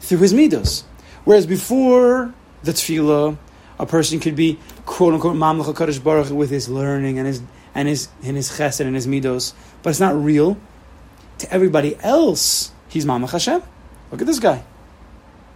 [0.00, 0.84] through his midos.
[1.24, 3.36] Whereas before the tefillah,
[3.78, 7.42] A person could be quote unquote mamlech Hakadosh Baruch Hu with his learning and his
[7.74, 10.56] and his and his chesed and his midos, but it's not real.
[11.38, 13.62] To everybody else, he's mamlech Hashem.
[14.10, 14.62] Look at this guy.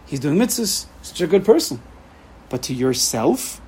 [0.06, 0.86] He's doing mitzvahs.
[1.02, 1.80] Such a good person.
[2.48, 3.60] But to yourself,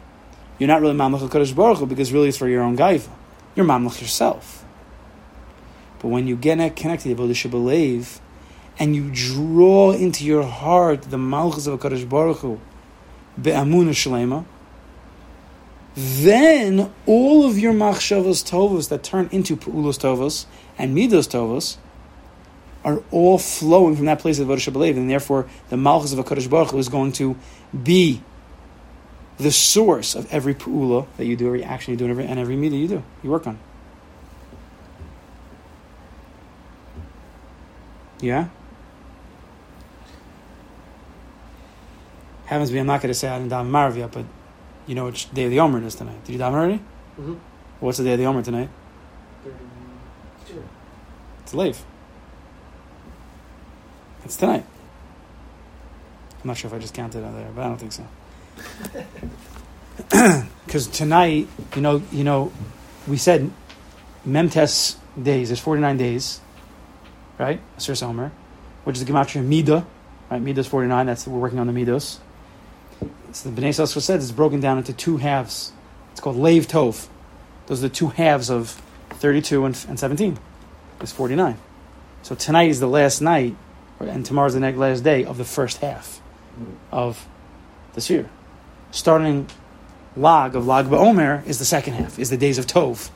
[0.58, 3.08] you're not really mamlech Hakadosh Baruch Hu because really it's for your own gaiva.
[3.54, 4.64] You're mamlech yourself.
[6.00, 8.20] But when you get connected to the Belev,
[8.80, 12.58] and you draw into your heart the malchus of Hakadosh Baruch Hu,
[13.40, 14.46] be'amuna shlema,
[15.96, 20.46] then all of your machshavos tovos that turn into pu'ulos tovos
[20.79, 21.76] and midos tovos
[22.85, 26.48] are all flowing from that place of Vodah Belev, and therefore the malchus of Hakadosh
[26.48, 27.37] Baruch Hu is going to
[27.83, 28.22] be
[29.37, 32.38] the source of every pu'ula that you do, every action you do, and every, and
[32.38, 33.59] every you do, you work on.
[38.20, 38.48] Yeah?
[42.46, 44.24] Happens to be, I'm not going to say I didn't daven Marv yet, but
[44.90, 46.24] you know which day of the Omer it is tonight.
[46.24, 46.79] Did you daven already?
[47.16, 47.35] Mm-hmm.
[47.79, 48.68] What's the day of the Omer tonight?
[51.44, 51.81] It's late.
[54.24, 54.66] It's tonight.
[56.42, 58.05] I'm not sure if I just counted out there, but I don't think so.
[60.66, 62.53] Because tonight, you know, you know,
[63.07, 63.50] we said
[64.26, 65.50] Memtes days.
[65.50, 66.40] There's 49 days,
[67.38, 67.61] right?
[67.79, 68.31] Sir Omer,
[68.85, 69.87] which is the gematria Mida,
[70.31, 70.40] right?
[70.40, 71.07] Midas 49.
[71.07, 72.18] That's we're working on the Midos.
[73.33, 75.73] So the Bnei Yissaschar said it's broken down into two halves.
[76.12, 77.09] It's called Lev Tov.
[77.66, 78.71] Those are the two halves of
[79.11, 80.38] 32 and, and 17.
[81.01, 81.57] It's 49.
[82.23, 83.57] So tonight is the last night,
[84.01, 86.21] and tomorrow's the next last day of the first half
[86.90, 87.27] of
[87.95, 88.29] this year.
[88.90, 89.49] Starting
[90.16, 93.11] log of Lag BaOmer is the second half, is the days of Tov,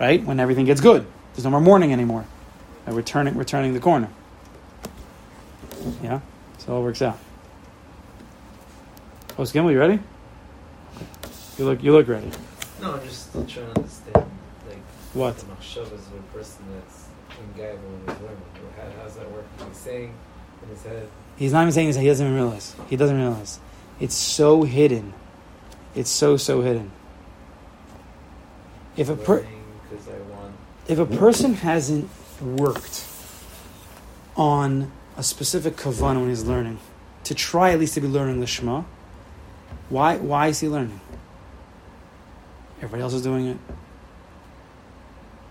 [0.00, 0.22] right?
[0.24, 1.06] When everything gets good.
[1.34, 2.26] There's no more mourning anymore.
[2.84, 4.08] And we're turning, we're turning the corner.
[6.02, 6.20] Yeah?
[6.58, 7.18] So it all works out.
[9.38, 9.98] Oh, Gimel, you ready?
[11.58, 12.30] You look, you look ready.
[12.80, 14.14] No, I'm just trying to understand,
[14.66, 14.78] like,
[15.12, 15.36] What?
[15.36, 17.06] the machshavas of a person that's
[17.38, 18.42] in Gaiva when he's learning.
[18.76, 19.68] How, how's that working?
[19.68, 20.14] He's saying
[20.62, 21.96] in his head, He's not even saying this.
[21.96, 22.74] He doesn't even realize.
[22.88, 23.60] He doesn't realize.
[24.00, 25.12] It's so hidden.
[25.94, 26.90] It's so so hidden.
[28.96, 29.40] If a per,
[29.90, 30.54] because I want.
[30.88, 32.08] if a person hasn't
[32.40, 33.04] worked
[34.34, 36.78] on a specific kavan when he's learning,
[37.24, 38.82] to try at least to be learning the Shema,
[39.88, 41.00] why why is he learning?
[42.78, 43.58] Everybody else is doing it.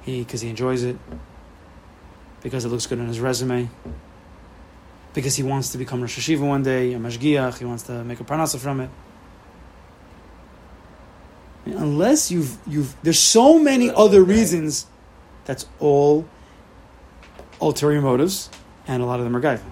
[0.03, 0.97] He because he enjoys it.
[2.41, 3.69] Because it looks good on his resume.
[5.13, 8.19] Because he wants to become Rosh Yeshiva one day, a Mashgiach, he wants to make
[8.19, 8.89] a parnasa from it.
[11.65, 14.85] Unless you've you've there's so many other reasons
[15.45, 16.27] that's all
[17.61, 18.49] ulterior motives
[18.87, 19.71] and a lot of them are gaiva.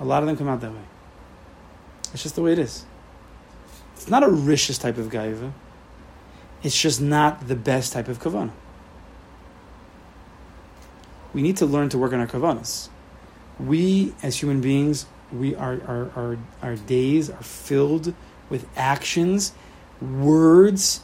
[0.00, 0.89] A lot of them come out that way.
[2.12, 2.84] It's just the way it is.
[3.94, 5.52] It's not a rishis type of gaiva.
[6.62, 8.52] It's just not the best type of kavana.
[11.32, 12.88] We need to learn to work on our kavanas.
[13.58, 18.14] We, as human beings, we our our, our, our days are filled
[18.48, 19.52] with actions,
[20.00, 21.02] words,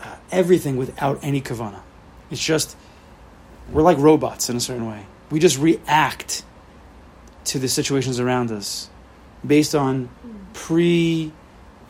[0.00, 1.80] uh, everything without any kavana.
[2.30, 2.76] It's just
[3.70, 5.06] we're like robots in a certain way.
[5.30, 6.44] We just react
[7.44, 8.88] to the situations around us
[9.46, 10.08] based on
[10.52, 11.32] pre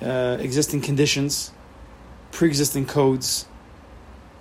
[0.00, 1.52] uh, existing conditions,
[2.30, 3.46] pre existing codes.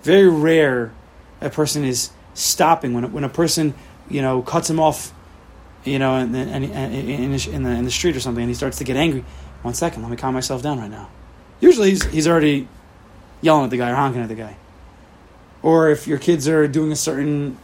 [0.02, 0.92] Very rare
[1.40, 3.74] a person is stopping when a, when a person
[4.08, 5.12] you know cuts him off,
[5.84, 8.84] you know, in, the, in the in the street or something, and he starts to
[8.84, 9.24] get angry.
[9.62, 11.08] One second, let me calm myself down right now.
[11.60, 12.68] Usually, he's he's already
[13.40, 14.56] yelling at the guy or honking at the guy.
[15.62, 17.56] Or if your kids are doing a certain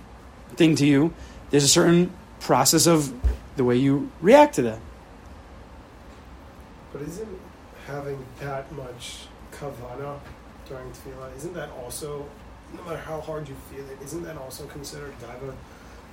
[0.55, 1.13] thing to you,
[1.51, 3.13] there's a certain process of
[3.57, 4.79] the way you react to that.
[6.99, 7.41] But isn't
[7.87, 10.19] having that much kavana
[10.69, 12.27] during tefillah, isn't that also,
[12.75, 15.55] no matter how hard you feel it, isn't that also considered gaiva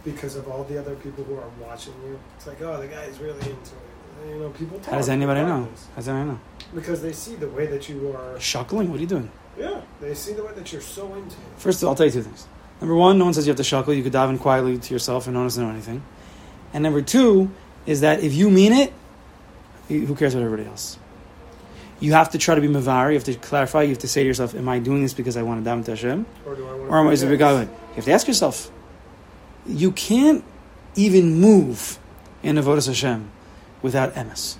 [0.04, 2.20] because of all the other people who are watching you?
[2.38, 4.30] It's like, oh, the guy is really into it.
[4.30, 4.92] You know, people talk.
[4.92, 5.68] How does anybody know?
[5.72, 6.40] this How does anybody know?
[6.76, 8.36] Because they see the way that you are.
[8.36, 8.88] Shuckling?
[8.90, 9.32] What are you doing?
[9.58, 11.58] Yeah, they see the way that you're so into it.
[11.58, 12.48] First of all, I'll tell you two things.
[12.80, 13.96] Number one, no one says you have to shuckle.
[13.96, 16.04] You could dive in quietly to yourself and no one doesn't know anything.
[16.74, 17.50] And number two
[17.86, 18.94] is that if you mean it,
[19.88, 20.98] who cares about everybody else?
[22.00, 23.10] You have to try to be mavar.
[23.10, 23.84] You have to clarify.
[23.84, 25.86] You have to say to yourself, "Am I doing this because I want to daven
[25.86, 28.12] to Hashem, Or do I want or am I is it because You have to
[28.12, 28.72] ask yourself.
[29.66, 30.44] You can't
[30.96, 31.98] even move
[32.44, 33.30] in avodas Hashem
[33.82, 34.58] without emes.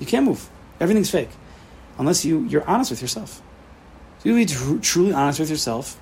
[0.00, 0.48] You can't move.
[0.80, 1.30] Everything's fake,
[1.98, 3.40] unless you you're honest with yourself.
[4.24, 5.98] You be tr- truly honest with yourself,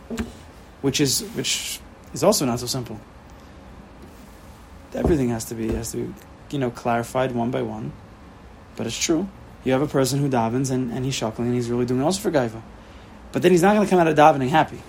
[0.81, 1.81] which is which
[2.13, 2.99] is also not so simple.
[4.95, 6.15] Everything has to be has to be
[6.51, 7.93] you know clarified one by one,
[8.81, 9.29] but it's true.
[9.63, 12.19] You have a person who davens and, and he's shuckling and he's really doing also
[12.19, 12.63] for gaiva.
[13.31, 14.81] But then he's not going to come out of davening happy.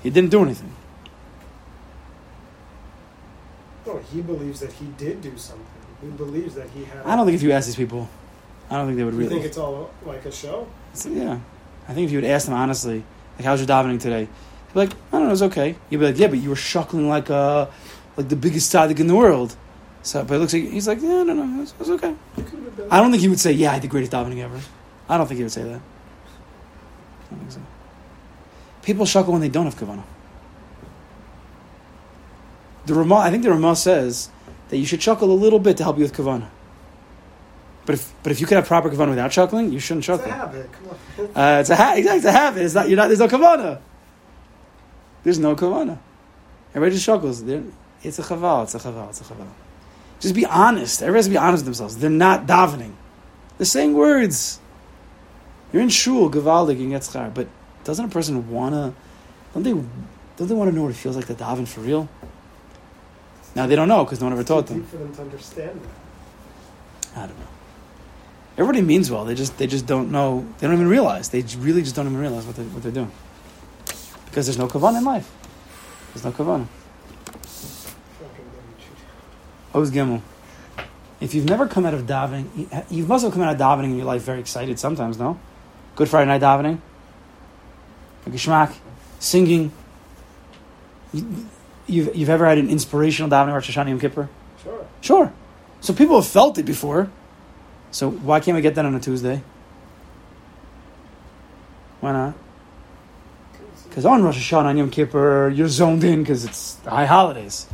[0.00, 0.72] He didn't do anything.
[3.84, 5.66] No, he believes that he did do something.
[6.00, 7.04] He believes that he had.
[7.04, 8.08] I don't think if you ask these people,
[8.70, 9.34] I don't think they would You really.
[9.34, 10.68] think it's all like a show?
[10.94, 11.40] So, yeah,
[11.88, 13.02] I think if you would ask them honestly,
[13.38, 14.28] like, "How's your davening today?"
[14.68, 16.50] They'd be like, "I don't know, it was okay." You'd be like, "Yeah, but you
[16.50, 17.66] were shuckling like uh,
[18.16, 19.56] like the biggest tzaddik in the world."
[20.02, 22.14] So, but it looks like he's like, "Yeah, no, no, it was, it was okay."
[22.36, 22.88] It could have been.
[22.90, 24.58] I don't think he would say, "Yeah, I had the greatest davening ever."
[25.08, 25.80] I don't think he would say that.
[25.80, 27.60] I don't think so.
[28.82, 30.04] People shuckle when they don't have kavanah.
[32.86, 34.30] The Ramah, I think the Ramah says
[34.70, 36.48] that you should shuckle a little bit to help you with kavanah.
[37.84, 40.26] But if but if you could have proper kavanah without shuckling, you shouldn't It's shuckle.
[40.26, 40.70] a habit.
[40.72, 41.26] Come on.
[41.56, 42.62] Uh, it's a ha- exactly it's a habit.
[42.62, 43.08] It's not you're not.
[43.08, 43.80] There's no kavana.
[45.24, 45.98] There's no kavana.
[46.74, 47.44] Everybody just shuckles.
[47.44, 47.62] They're,
[48.02, 48.62] it's a chaval.
[48.64, 49.08] It's a chaval.
[49.10, 49.46] It's a chaval.
[50.20, 51.02] Just be honest.
[51.02, 51.96] Everybody has to be honest with themselves.
[51.96, 52.92] They're not davening.
[53.56, 54.60] They're saying words.
[55.72, 57.32] You're in shul, gavaldik, you can get schar.
[57.32, 57.48] But
[57.84, 58.94] doesn't a person wanna?
[59.54, 59.72] Don't they?
[59.72, 62.08] Don't they want to know what it feels like to daven for real?
[63.54, 64.84] Now they don't know because no one ever taught them.
[64.84, 67.18] for them to understand that.
[67.18, 67.46] I don't know.
[68.58, 69.24] Everybody means well.
[69.24, 70.46] They just they just don't know.
[70.58, 71.30] They don't even realize.
[71.30, 73.10] They really just don't even realize what they what they're doing.
[74.26, 75.32] Because there's no kavanah in life.
[76.12, 76.66] There's no kavanah.
[79.72, 79.90] Fucking double cheat.
[79.90, 80.22] Oz Gimel.
[81.20, 82.46] If you've never come out of davening,
[82.90, 85.38] you- must have come out of davening in your life very excited sometimes, no?
[85.96, 86.78] Good Friday night davening,
[88.28, 88.72] geschmack,
[89.18, 89.72] singing.
[91.12, 91.46] You,
[91.86, 94.28] you've, you've ever had an inspirational davening, Rosh Hashanah Yom Kippur?
[94.62, 94.86] Sure.
[95.00, 95.32] Sure.
[95.80, 97.10] So people have felt it before.
[97.90, 99.42] So why can't we get that on a Tuesday?
[102.00, 102.34] Why not?
[103.88, 107.66] Because on Rosh Hashanah and Yom Kippur, you're zoned in because it's the high holidays.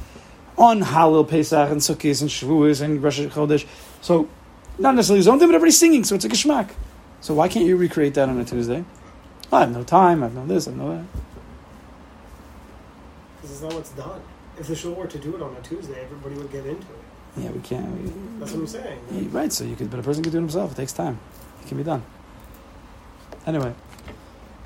[0.59, 3.66] On Hallel, Pesach, and Sukkot, and Shavuos, and Rosh Chodesh.
[4.01, 4.29] So,
[4.79, 6.71] not necessarily zoned in, but everybody's singing, so it's a geschmack.
[7.21, 8.85] So why can't you recreate that on a Tuesday?
[9.53, 11.05] I have no time, I have no this, I have no that.
[13.42, 14.21] This is not what's done.
[14.59, 16.99] If the show were to do it on a Tuesday, everybody would get into it.
[17.37, 17.87] Yeah, we can't.
[18.01, 18.99] We, That's what I'm saying.
[19.11, 20.73] Yeah, right, so you could, but a person could do it himself.
[20.73, 21.19] It takes time.
[21.62, 22.03] It can be done.
[23.47, 23.75] Anyway,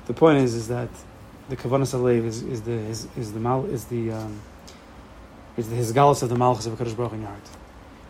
[0.07, 0.89] the point is, is that
[1.49, 4.41] the kavanas alev is, is the is, is the mal is the um,
[5.69, 7.49] is the of the malchus of Hakadosh Baruch in your heart.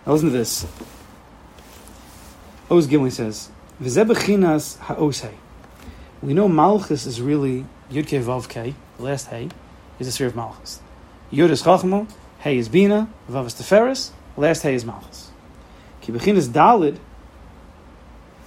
[0.05, 0.65] Now listen to this.
[2.69, 3.49] Oz Gimli says,
[3.81, 5.33] "V'zeh bechinas ha'osei."
[6.21, 8.47] We know malchus is really yud ke vav.
[8.97, 9.49] The last hey
[9.99, 10.81] is the sphere of malchus.
[11.31, 12.07] Yud is chachma,
[12.39, 14.11] hey is bina, vav is tiferes.
[14.37, 15.31] Last hey is malchus.
[16.01, 16.97] Ki bechinas dalid,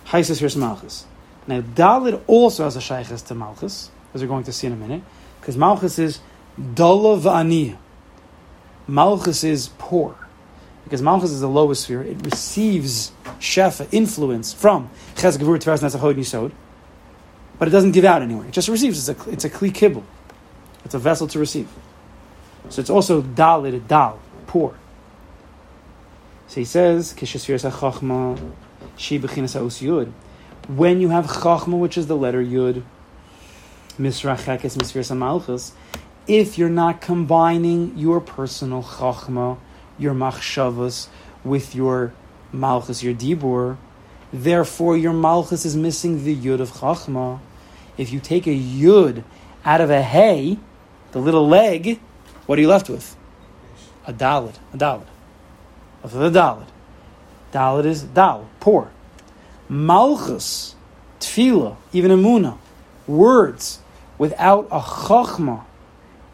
[0.07, 1.05] heises here malchus.
[1.47, 4.77] Now dalid also has a shaykhis to malchus, as we're going to see in a
[4.77, 5.03] minute,
[5.41, 6.21] because malchus is
[6.75, 7.77] dala v'aniyah.
[8.87, 10.17] Malchus is poor.
[10.85, 16.01] Because Malchus is the lowest sphere, it receives shefa, influence from Ches Gevur Teres Netzach
[16.01, 16.53] Hod Yisod,
[17.59, 18.47] but it doesn't give out anywhere.
[18.47, 19.09] It just receives.
[19.09, 20.03] It's a, it's a kli kibbul.
[20.85, 21.69] It's a vessel to receive.
[22.69, 24.77] So it's also dalid, dal, poor.
[26.49, 28.53] So he says, Kishasfiras HaChachma,
[28.97, 30.13] Shi Bechinas Yud.
[30.69, 32.83] When you have Chachma, which is the letter Yud,
[33.99, 35.73] Misrachekes Misfiras HaMalchus,
[36.27, 39.59] if you're not combining your personal Chachma,
[39.99, 41.09] your Machshavas,
[41.45, 42.13] with your
[42.53, 43.77] Malchus, your Dibur,
[44.33, 47.41] therefore your Malchus is missing the Yud of Chachma.
[47.99, 49.23] If you take a Yud
[49.65, 50.59] out of a hay,
[51.13, 52.01] the little leg,
[52.47, 53.17] what are you left with?
[54.07, 54.55] A Dalid.
[54.73, 55.07] A Dalid.
[56.03, 56.67] Of the Dalid.
[57.53, 58.91] Dalid is Dal, poor.
[59.69, 60.75] Malchus,
[61.21, 62.59] Tfila, even Amuna,
[63.07, 63.79] words
[64.19, 65.65] without a Chachma,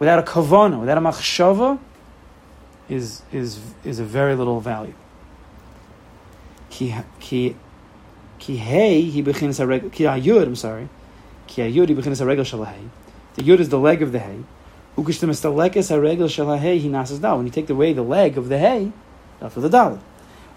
[0.00, 1.78] without a Kavana, without a Machshava,
[2.88, 4.94] is, is, is a very little value.
[6.70, 7.54] Ki, ki,
[8.40, 10.88] ki hey, he bechinas a ki ayud, I'm sorry.
[11.46, 12.88] Ki ayud, he bechinas a regel shalahei.
[13.34, 14.40] The yud is the leg of the hay.
[14.96, 17.36] Ukishtem is the lekes a regel shalahei, he nasas dal.
[17.36, 18.90] When you take away the leg of the hay,
[19.38, 20.01] that's for the dalad.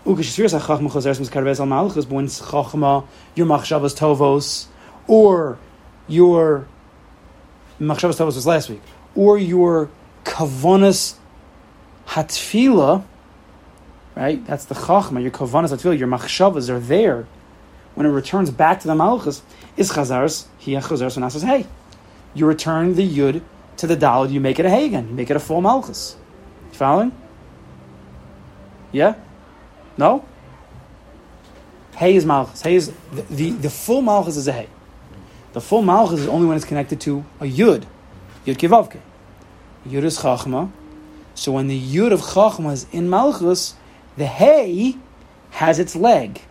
[0.06, 4.68] Ukishfiras a chachma choseres miskarves al malchus, but when chachma, your machshavas tovos,
[5.08, 5.60] or
[6.08, 6.68] your
[7.80, 8.82] machshavas tovos was last week,
[9.16, 9.90] or your
[10.24, 11.16] kavanas
[12.08, 13.04] hatfila,
[14.16, 14.46] right?
[14.46, 15.22] That's the chachma.
[15.22, 17.28] Your kavanas hatfila, your machshavas are there.
[17.96, 19.44] When it returns back to the malchus,
[19.78, 21.68] is chazars hiya chazars says hey.
[22.34, 23.42] You return the yud
[23.78, 24.32] to the dalad.
[24.32, 25.08] You make it a hey again.
[25.10, 26.16] You make it a full malchus.
[26.72, 27.12] You following?
[28.92, 29.16] Yeah.
[29.98, 30.26] No.
[31.96, 32.62] Hey is malchus.
[32.62, 34.68] Hey is the, the, the full malchus is a hey.
[35.54, 37.86] The full malchus is only when it's connected to a yud.
[38.46, 39.00] Yud kivavke.
[39.88, 40.72] Yud is chachma.
[41.36, 43.76] So when the yud of chachma is in malchus,
[44.18, 44.98] the hey
[45.52, 46.42] has its leg.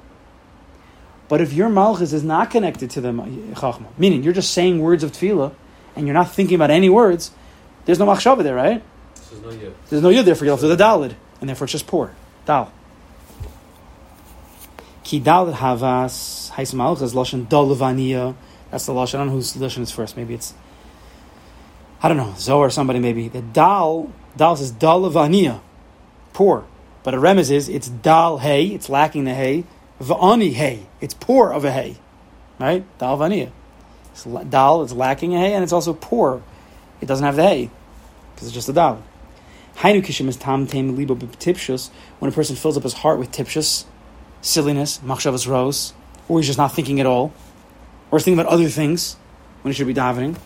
[1.29, 5.03] But if your malchus is not connected to the chachma, meaning you're just saying words
[5.03, 5.55] of tefillah
[5.97, 7.31] and you're not thinking about any words,
[7.85, 8.83] there's no machshava there, right?
[9.31, 9.73] There's no yud.
[9.89, 10.57] There's no yud there for you.
[10.57, 12.15] There's a dalid, and therefore it's just poor.
[12.45, 12.73] Dal.
[15.05, 18.35] Ki dalid havas hais malchus lashon dalavaniya.
[18.71, 19.15] That's the lashon.
[19.15, 20.17] I don't know whose lashon is first.
[20.17, 20.55] Maybe it's
[22.03, 22.99] I don't know Zohar somebody.
[22.99, 25.61] Maybe the dal dal says dalavaniya,
[26.33, 26.67] poor.
[27.05, 28.67] But a remez is it's dal hay.
[28.67, 29.65] It's lacking the hay.
[30.01, 30.87] Va'ani hay.
[31.01, 31.97] It's poor of a hay,
[32.59, 32.85] right?
[32.99, 33.53] Dal vaniya.
[34.11, 34.83] It's dal.
[34.83, 36.43] It's lacking a hay, and it's also poor.
[37.01, 37.71] It doesn't have the hay
[38.35, 39.03] because it's just a dal.
[39.77, 41.91] Hainu kishim is tam tem libo tipshus.
[42.19, 43.85] When a person fills up his heart with tipshus,
[44.41, 45.95] silliness, machshavas rose,
[46.29, 47.33] or he's just not thinking at all,
[48.11, 49.15] or he's thinking about other things
[49.63, 50.37] when he should be davening.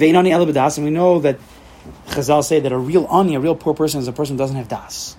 [0.00, 1.38] Ve'inani elabadas, and we know that
[2.08, 4.56] Chazal say that a real ani, a real poor person, is a person who doesn't
[4.56, 5.14] have das.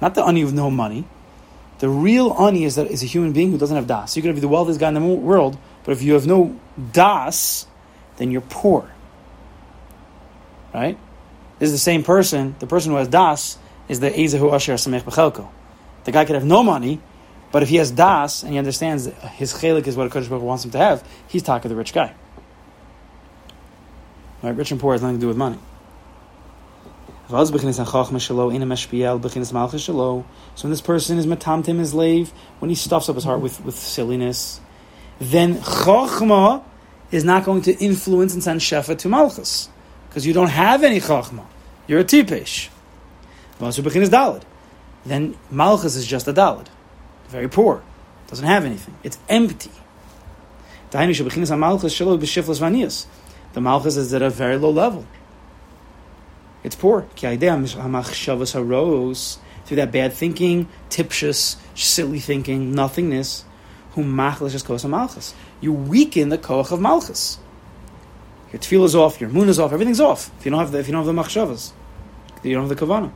[0.00, 1.06] Not the ani with no money.
[1.78, 4.16] The real ani is that is a human being who doesn't have das.
[4.16, 6.58] You could be the wealthiest guy in the world, but if you have no
[6.92, 7.66] das,
[8.16, 8.90] then you're poor.
[10.74, 10.98] Right?
[11.60, 12.56] This is the same person.
[12.58, 13.56] The person who has das
[13.88, 15.48] is the Ezehu Asher Samech Bechelko.
[16.04, 17.00] The guy could have no money,
[17.52, 20.64] but if he has das and he understands his chelik is what a Kodesh wants
[20.64, 22.14] him to have, he's talking to the rich guy.
[24.46, 24.54] Right?
[24.54, 25.58] Rich and poor has nothing to do with money.
[27.28, 27.50] So when this
[30.80, 32.30] person is matamtim his lave,
[32.60, 34.60] when he stuffs up his heart with, with silliness,
[35.18, 36.62] then chachma
[37.10, 39.68] is not going to influence and send shefa to malchus
[40.08, 41.44] because you don't have any chachma.
[41.88, 42.68] You're a tipesh.
[43.60, 43.78] Is
[44.10, 44.42] dalid.
[45.04, 46.68] Then malchus is just a dalid,
[47.30, 47.82] very poor,
[48.28, 48.96] doesn't have anything.
[49.02, 49.72] It's empty.
[53.56, 55.06] The malchus is at a very low level.
[56.62, 57.06] It's poor.
[57.16, 57.38] Through
[59.76, 63.46] that bad thinking, tipshus, silly thinking, nothingness,
[63.92, 65.34] whom machlis is kosa malchus.
[65.62, 67.38] You weaken the koach of malchus.
[68.52, 70.30] Your tefillah is off, your moon is off, everything's off.
[70.38, 71.72] If you don't have the, if you don't have the machshavas,
[72.42, 73.10] you don't have the kavanah.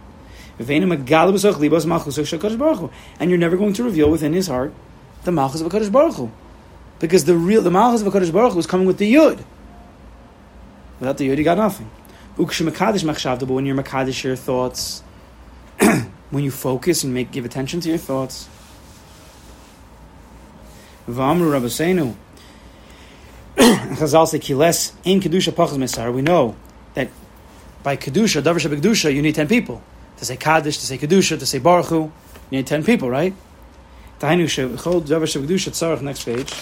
[3.21, 4.73] And you're never going to reveal within his heart
[5.25, 6.31] the malchus of a Kadosh Baruch Hu.
[6.99, 9.45] Because the real the malchus of a Kadosh Baruch Hu is coming with the yud.
[11.01, 11.91] Without the yud, you got nothing.
[12.37, 15.03] Ukshemakadosh machshavda, but when you're makadish your thoughts,
[16.31, 18.49] when you focus and make give attention to your thoughts.
[21.09, 22.15] V'amru Rabbeinu.
[23.57, 26.15] Chazal say kiles in kedusha pachas mesar.
[26.15, 26.55] We know
[26.95, 27.11] that
[27.83, 29.83] by kedusha, davar kedusha, you need ten people
[30.19, 32.13] to say kaddish, to say kedusha, to say baruch Hu.
[32.51, 33.35] You need ten people, right?
[34.23, 36.55] Next page.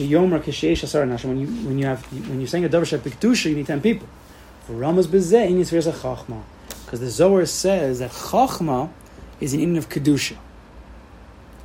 [0.00, 1.24] Asar nashim.
[1.26, 4.08] When you when you have when you're saying a davar kedusha, you need ten people.
[4.66, 6.42] For Ramas bezeh in yisveres a chachma,
[6.84, 8.90] because the Zohar says that chachma
[9.40, 10.36] is an in of kedusha.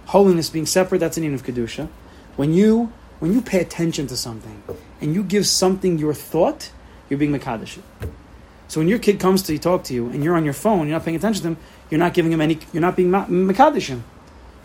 [0.07, 1.87] Holiness being separate, that's an in of kedusha.
[2.35, 4.63] When you when you pay attention to something
[5.01, 6.71] and you give something your thought,
[7.09, 7.79] you're being mekadosh.
[8.67, 10.97] So when your kid comes to talk to you, and you're on your phone, you're
[10.97, 11.57] not paying attention to him,
[11.89, 13.97] you're not giving him any, you're not being mekadosh.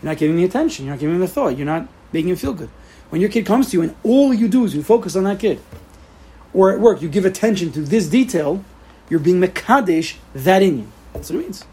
[0.03, 0.85] You're not giving him the attention.
[0.85, 1.55] You're not giving him the thought.
[1.57, 2.69] You're not making him feel good.
[3.09, 5.39] When your kid comes to you and all you do is you focus on that
[5.39, 5.59] kid,
[6.53, 8.63] or at work you give attention to this detail,
[9.09, 10.87] you're being mekadesh that in you.
[11.13, 11.65] That's what it means.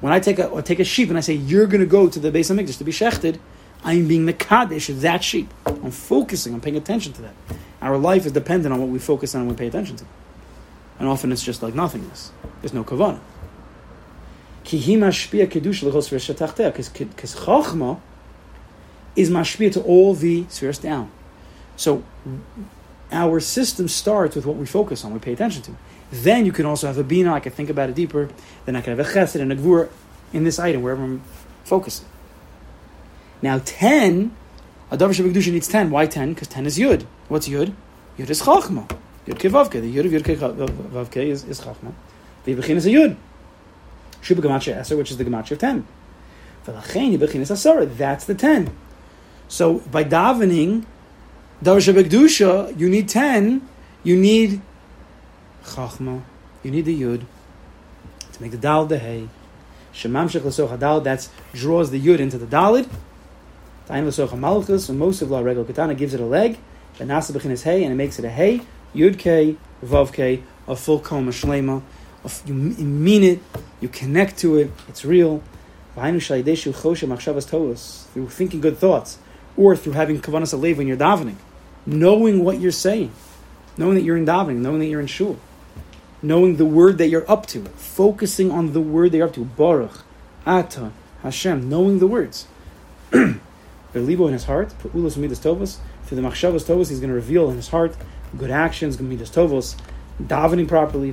[0.00, 2.08] When I take a or take a sheep and I say you're going to go
[2.08, 3.38] to the base of Mikdash to be shechted,
[3.84, 5.52] I'm being mekadesh that sheep.
[5.66, 6.54] I'm focusing.
[6.54, 7.34] I'm paying attention to that.
[7.80, 10.04] Our life is dependent on what we focus on and we pay attention to.
[10.98, 12.32] And often it's just like nothingness.
[12.60, 13.20] There's no kavanah.
[14.64, 14.80] Because
[17.34, 18.00] chachma
[19.16, 21.10] is mashpia to all the spheres down.
[21.76, 22.02] So
[23.10, 25.72] our system starts with what we focus on, we pay attention to.
[26.10, 28.28] Then you can also have a bina, I can think about it deeper.
[28.66, 29.88] Then I can have a chesed and a gvur
[30.32, 31.22] in this item, wherever I'm
[31.64, 32.06] focusing.
[33.40, 34.34] Now, 10,
[34.90, 35.90] a davar shebekdusha needs 10.
[35.90, 36.34] Why 10?
[36.34, 37.06] Because 10 is yud.
[37.28, 37.74] What's yud?
[38.18, 38.86] Yud is chachma.
[39.26, 39.80] Yud kevavke.
[39.80, 41.92] The yud of yud kevavke is, is chachma.
[42.44, 43.16] The is a yud.
[44.20, 45.86] Shuba gematria eser, which is the gematria of 10.
[46.66, 47.96] V'lachein yibechin is asara.
[47.96, 48.70] That's the 10.
[49.52, 50.86] So, by davening,
[51.62, 53.60] davar shebekdusha, you need 10.
[54.02, 54.62] You need
[55.62, 56.22] chachma.
[56.62, 57.26] You need the yud
[58.32, 59.28] to make the dal the hay.
[59.92, 62.88] Shemamshech l'soch hadal, that draws the yud into the dalid.
[63.88, 66.56] Ta'im l'soch malchus, and most of la regel katana gives it a leg.
[66.98, 68.62] And nasa is hay, and it makes it a hay.
[68.94, 71.82] Yud k, vav k, a full koma shlema.
[72.46, 73.40] You mean it,
[73.82, 75.42] you connect to it, it's real.
[75.94, 76.20] Through
[78.30, 79.18] thinking good thoughts,
[79.56, 81.36] or through having kavanas alev when you're davening,
[81.86, 83.12] knowing what you're saying,
[83.76, 85.38] knowing that you're in davening, knowing that you're in shul
[86.22, 89.44] knowing the word that you're up to, focusing on the word that you're up to.
[89.44, 90.04] Baruch,
[90.46, 90.92] Ata,
[91.22, 92.46] Hashem, knowing the words.
[93.10, 95.78] Velibo in his heart, Ulos Midas Tovos.
[96.04, 97.96] Through the Machshavas Tovos, he's going to reveal in his heart
[98.38, 99.76] good actions, Midas Tovos,
[100.22, 101.10] davening properly.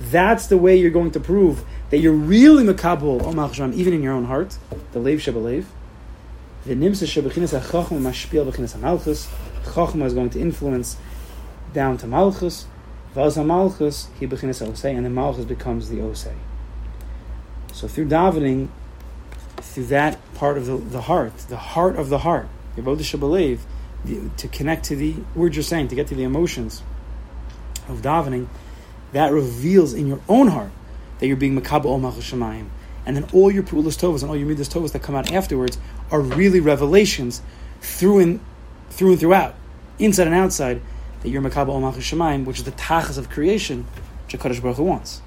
[0.00, 4.24] That's the way you're going to prove that you're really Makabal even in your own
[4.24, 4.56] heart.
[4.92, 5.64] The Lev Shebalev.
[6.64, 9.28] The Nimsa Shebechinas HaChachma Mashpiel Bechinas HaMalchus.
[9.64, 10.96] Chachma is going to influence
[11.72, 12.66] down to Malchus.
[13.14, 16.36] Vaz HaMalchus, he Bechinas Osei, and then Malchus becomes the Osei.
[17.72, 18.68] So through davening,
[19.56, 22.46] through that part of the, the heart, the heart of the heart,
[22.76, 23.58] Yavodah Shabalev,
[24.36, 26.84] to connect to the words you're saying, to get to the emotions
[27.88, 28.46] of davening,
[29.12, 30.70] that reveals in your own heart
[31.18, 32.68] that you're being makabel ol shemayim.
[33.04, 35.78] And then all your pu'ulas tovas and all your midas tovas that come out afterwards
[36.10, 37.42] are really revelations
[37.80, 38.40] through and
[38.90, 39.54] through and throughout,
[39.98, 40.80] inside and outside,
[41.22, 43.86] that you're makabel ol shemayim, which is the tachas of creation,
[44.24, 45.22] which HaKadosh Baruch Hu wants.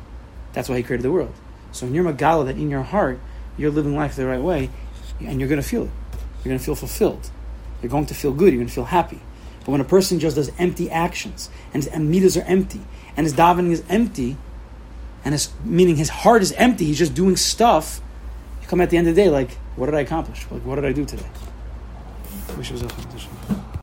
[0.54, 1.34] That's why He created the world.
[1.72, 3.20] So in your magala, that in your heart,
[3.58, 4.70] you're living life the right way,
[5.20, 5.92] and you're going to feel it.
[6.44, 7.30] You're going to feel fulfilled.
[7.82, 8.54] You're going to feel good.
[8.54, 9.20] You're going to feel happy.
[9.62, 12.82] But when a person just does empty actions, and his midas are empty,
[13.18, 14.38] and his davening is empty,
[15.26, 18.00] and his meaning his heart is empty, he's just doing stuff.
[18.62, 20.46] You come at the end of the day like, what did I accomplish?
[20.50, 21.26] Like, what did I do today?